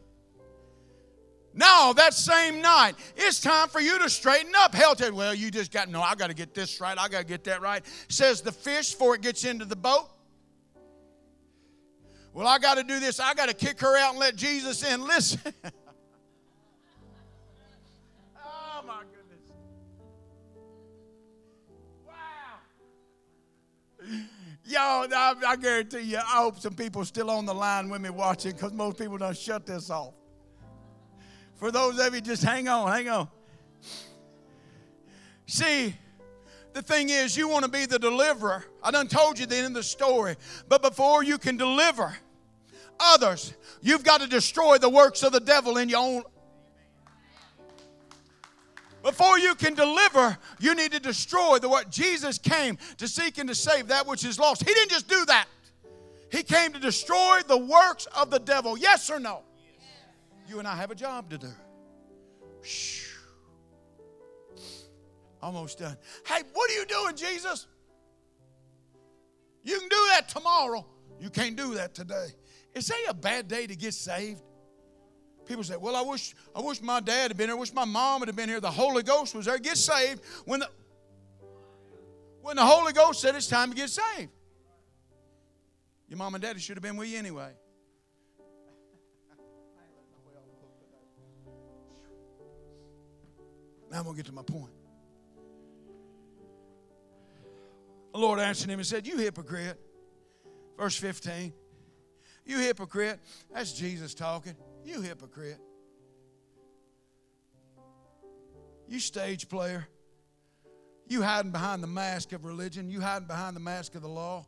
[1.54, 4.76] No, that same night, it's time for you to straighten up.
[4.76, 6.98] Hell you, well, you just got, no, I got to get this right.
[7.00, 7.84] I got to get that right.
[8.10, 10.10] Says the fish before it gets into the boat.
[12.36, 13.22] Well, I got to do this.
[13.22, 15.08] I got to kick her out and let Jesus in.
[15.08, 15.40] Listen.
[18.38, 19.54] oh, my goodness.
[22.06, 22.14] Wow.
[24.66, 28.10] Y'all, I, I guarantee you, I hope some people still on the line with me
[28.10, 30.14] watching because most people don't shut this off.
[31.54, 33.30] For those of you, just hang on, hang on.
[35.46, 35.96] See,
[36.74, 38.66] the thing is, you want to be the deliverer.
[38.84, 40.36] I done told you the end of the story.
[40.68, 42.14] But before you can deliver
[43.00, 46.24] others, you've got to destroy the works of the devil in your own.
[49.04, 53.48] Before you can deliver, you need to destroy the what Jesus came to seek and
[53.48, 54.68] to save that which is lost.
[54.68, 55.46] He didn't just do that.
[56.32, 58.78] He came to destroy the works of the devil.
[58.78, 59.44] Yes or no?
[60.48, 61.52] You and I have a job to do.
[62.64, 63.10] Shh.
[65.42, 65.98] Almost done.
[66.26, 67.68] Hey, what are you doing, Jesus?
[69.64, 70.84] You can do that tomorrow.
[71.20, 72.28] You can't do that today.
[72.76, 74.42] Is that a bad day to get saved?
[75.46, 77.56] People say, "Well, I wish I wish my dad had been here.
[77.56, 78.60] I wish my mom had been here.
[78.60, 79.58] The Holy Ghost was there.
[79.58, 80.70] Get saved when the
[82.42, 84.32] when the Holy Ghost said it's time to get saved.
[86.08, 87.52] Your mom and daddy should have been with you anyway.
[93.90, 94.74] Now I'm going to get to my point.
[98.14, 99.80] The Lord answered him and said, You hypocrite.
[100.78, 101.54] Verse 15.
[102.46, 103.20] You hypocrite.
[103.54, 104.56] That's Jesus talking.
[104.84, 105.60] You hypocrite.
[108.88, 109.88] You stage player.
[111.08, 112.90] You hiding behind the mask of religion.
[112.90, 114.46] You hiding behind the mask of the law.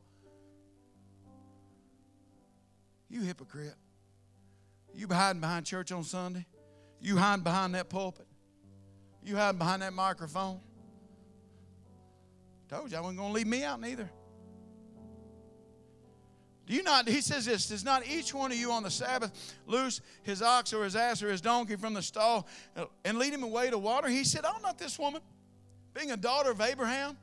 [3.09, 3.75] You hypocrite.
[4.93, 6.45] You hiding behind church on Sunday.
[6.99, 8.27] You hiding behind that pulpit.
[9.23, 10.59] You hiding behind that microphone.
[12.69, 14.09] Told you I wasn't going to leave me out neither.
[16.67, 19.55] Do you not, he says this, does not each one of you on the Sabbath
[19.65, 22.45] loose his ox or his ass or his donkey from the stall
[23.05, 24.09] and lead him away to water?
[24.09, 25.21] He said, Oh, not this woman,
[25.93, 27.17] being a daughter of Abraham,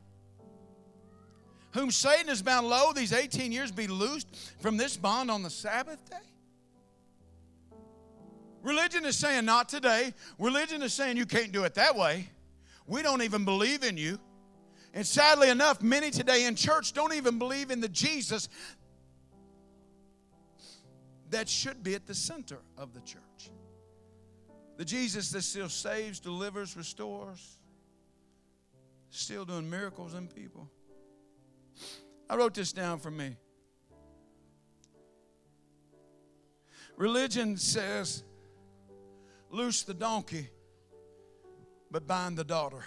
[1.73, 4.29] whom Satan has bound lo these 18 years, be loosed
[4.61, 6.17] from this bond on the Sabbath day?
[8.63, 10.15] Religion is saying, Not today.
[10.39, 12.31] Religion is saying, You can't do it that way.
[12.87, 14.19] We don't even believe in you.
[14.95, 18.49] And sadly enough, many today in church don't even believe in the Jesus
[21.35, 23.51] that should be at the center of the church.
[24.77, 27.59] The Jesus that still saves, delivers, restores,
[29.11, 30.71] still doing miracles in people.
[32.31, 33.37] I wrote this down for me.
[36.97, 38.23] Religion says,
[39.51, 40.49] loose the donkey,
[41.91, 42.85] but bind the daughter.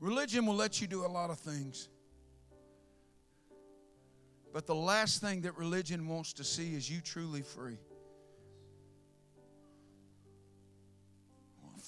[0.00, 1.88] Religion will let you do a lot of things.
[4.52, 7.78] But the last thing that religion wants to see is you truly free.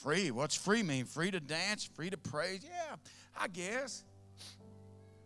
[0.02, 0.30] free?
[0.30, 1.04] What's free mean?
[1.04, 1.88] Free to dance?
[1.94, 2.60] Free to praise?
[2.64, 2.96] Yeah,
[3.38, 4.04] I guess.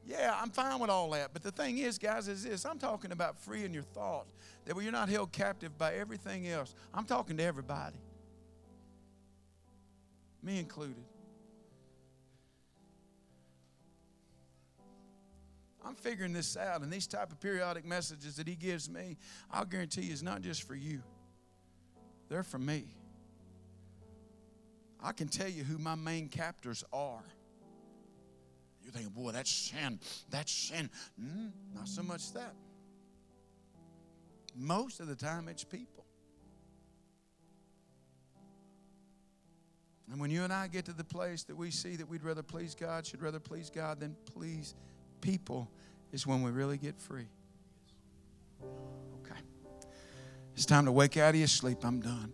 [0.04, 1.30] Yeah, I'm fine with all that.
[1.32, 4.32] But the thing is, guys, is this I'm talking about free in your thoughts,
[4.64, 6.74] that you're not held captive by everything else.
[6.94, 7.96] I'm talking to everybody,
[10.42, 11.04] me included.
[15.86, 19.16] I'm figuring this out, and these type of periodic messages that he gives me,
[19.52, 21.00] I'll guarantee you, is not just for you.
[22.28, 22.86] They're for me.
[25.00, 27.22] I can tell you who my main captors are.
[28.82, 30.00] You're thinking, boy, that's sin.
[30.30, 30.90] That's sin.
[31.22, 32.54] Mm, not so much that.
[34.56, 36.04] Most of the time, it's people.
[40.10, 42.42] And when you and I get to the place that we see that we'd rather
[42.42, 44.74] please God, should rather please God than please
[45.26, 45.68] people
[46.12, 47.26] is when we really get free.
[48.62, 49.40] Okay.
[50.54, 51.84] It's time to wake out of your sleep.
[51.84, 52.32] I'm done.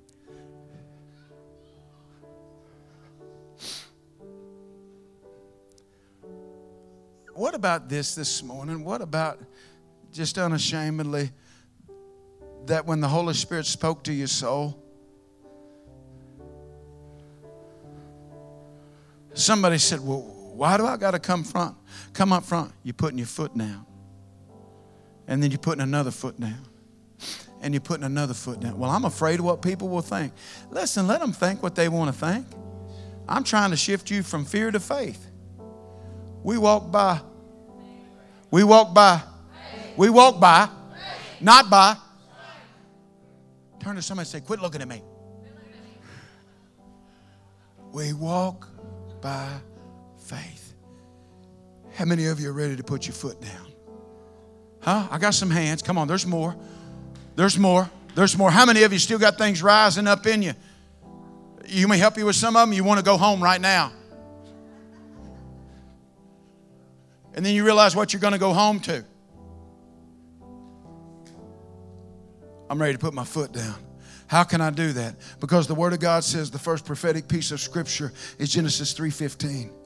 [7.33, 8.85] What about this this morning?
[8.85, 9.41] What about
[10.13, 11.31] just unashamedly
[12.67, 14.79] that when the Holy Spirit spoke to your soul,
[19.33, 21.77] somebody said, Well, why do I got to come front?
[22.13, 22.73] Come up front.
[22.83, 23.87] You're putting your foot down.
[25.27, 26.67] And then you're putting another foot down.
[27.61, 28.79] And you're putting another foot down.
[28.79, 30.33] Well, I'm afraid of what people will think.
[30.71, 32.47] Listen, let them think what they want to think.
[33.29, 35.27] I'm trying to shift you from fear to faith.
[36.43, 37.21] We walk by.
[38.51, 39.23] We walk by.
[39.97, 40.69] We walk by.
[41.41, 41.97] Not by.
[43.81, 45.03] Turn to somebody and say, Quit looking at me.
[47.93, 48.69] We walk
[49.21, 49.61] by
[50.33, 50.75] faith.
[51.95, 53.73] How many of you are ready to put your foot down?
[54.81, 55.09] Huh?
[55.11, 55.83] I got some hands.
[55.83, 56.57] Come on, there's more.
[57.37, 57.91] There's more.
[58.15, 58.51] There's more.
[58.51, 60.55] How many of you still got things rising up in you?
[61.67, 62.73] You may help you with some of them.
[62.73, 63.93] You want to go home right now.
[67.35, 69.05] And then you realize what you're going to go home to.
[72.69, 73.77] I'm ready to put my foot down.
[74.27, 75.15] How can I do that?
[75.41, 79.82] Because the word of God says the first prophetic piece of scripture is Genesis 3:15.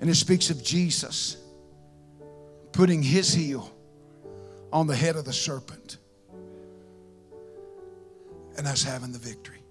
[0.00, 1.36] And it speaks of Jesus
[2.72, 3.70] putting his heel
[4.72, 5.98] on the head of the serpent
[8.56, 9.62] and us having the victory.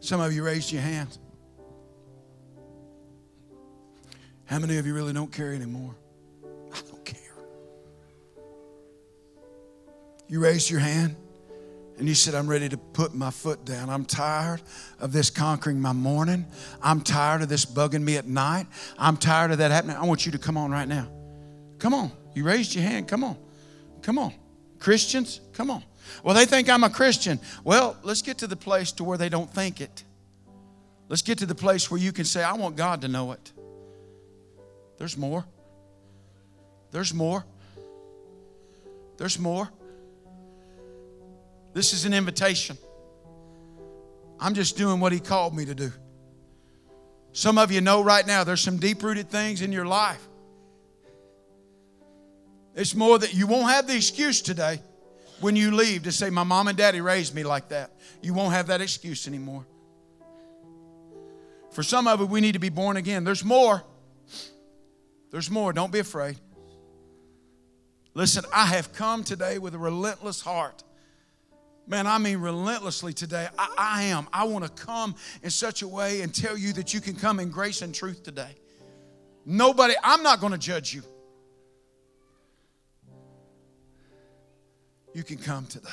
[0.00, 1.18] Some of you raised your hands.
[4.44, 5.94] How many of you really don't care anymore?
[6.72, 7.18] I don't care.
[10.26, 11.16] You raised your hand.
[11.98, 13.90] And you said, I'm ready to put my foot down.
[13.90, 14.62] I'm tired
[15.00, 16.46] of this conquering my morning.
[16.80, 18.66] I'm tired of this bugging me at night.
[18.96, 19.96] I'm tired of that happening.
[19.96, 21.08] I want you to come on right now.
[21.78, 22.12] Come on.
[22.34, 23.08] You raised your hand.
[23.08, 23.36] Come on.
[24.02, 24.32] Come on.
[24.78, 25.82] Christians, come on.
[26.22, 27.40] Well, they think I'm a Christian.
[27.64, 30.04] Well, let's get to the place to where they don't think it.
[31.08, 33.52] Let's get to the place where you can say, I want God to know it.
[34.98, 35.44] There's more.
[36.90, 37.44] There's more.
[39.16, 39.68] There's more.
[41.74, 42.76] This is an invitation.
[44.40, 45.92] I'm just doing what He called me to do.
[47.32, 50.26] Some of you know right now there's some deep rooted things in your life.
[52.74, 54.80] It's more that you won't have the excuse today
[55.40, 57.92] when you leave to say, My mom and daddy raised me like that.
[58.22, 59.66] You won't have that excuse anymore.
[61.72, 63.24] For some of it, we need to be born again.
[63.24, 63.82] There's more.
[65.30, 65.72] There's more.
[65.72, 66.38] Don't be afraid.
[68.14, 70.82] Listen, I have come today with a relentless heart
[71.88, 73.48] Man, I mean, relentlessly today.
[73.58, 74.28] I, I am.
[74.30, 77.40] I want to come in such a way and tell you that you can come
[77.40, 78.54] in grace and truth today.
[79.46, 81.02] Nobody, I'm not going to judge you.
[85.14, 85.88] You can come today.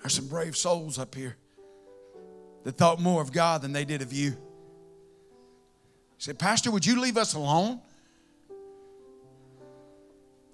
[0.00, 1.36] There's some brave souls up here
[2.64, 4.30] that thought more of God than they did of you.
[4.30, 4.36] He
[6.18, 7.80] said, Pastor, would you leave us alone?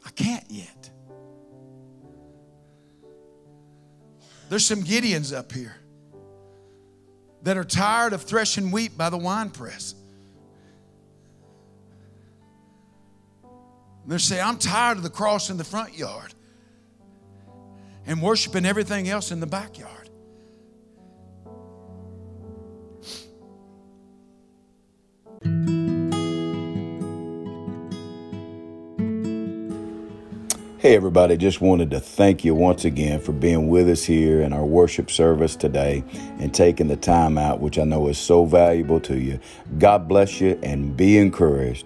[0.04, 0.90] I can't yet.
[4.48, 5.76] There's some Gideons up here
[7.42, 9.94] that are tired of threshing wheat by the wine press.
[14.06, 16.34] They say, I'm tired of the cross in the front yard
[18.06, 19.99] and worshiping everything else in the backyard.
[30.80, 34.54] Hey, everybody, just wanted to thank you once again for being with us here in
[34.54, 36.02] our worship service today
[36.38, 39.40] and taking the time out, which I know is so valuable to you.
[39.78, 41.84] God bless you and be encouraged.